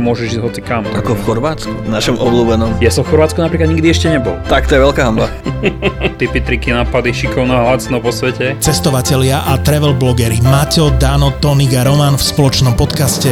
[0.00, 0.86] môžeš ísť hoci kam.
[0.94, 2.78] Ako v Chorvátsku, našom obľúbenom.
[2.78, 4.38] Ja som v Chorvátsku napríklad nikdy ešte nebol.
[4.48, 5.28] Tak to je veľká hamba.
[6.18, 8.58] Typy, triky, nápady, šikovná lacno po svete.
[8.58, 13.30] Cestovatelia a travel blogery Maťo, Dano, Tonik a Roman v spoločnom podcaste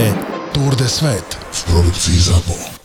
[0.54, 2.75] Tour de Svet v produkcii ZAPO.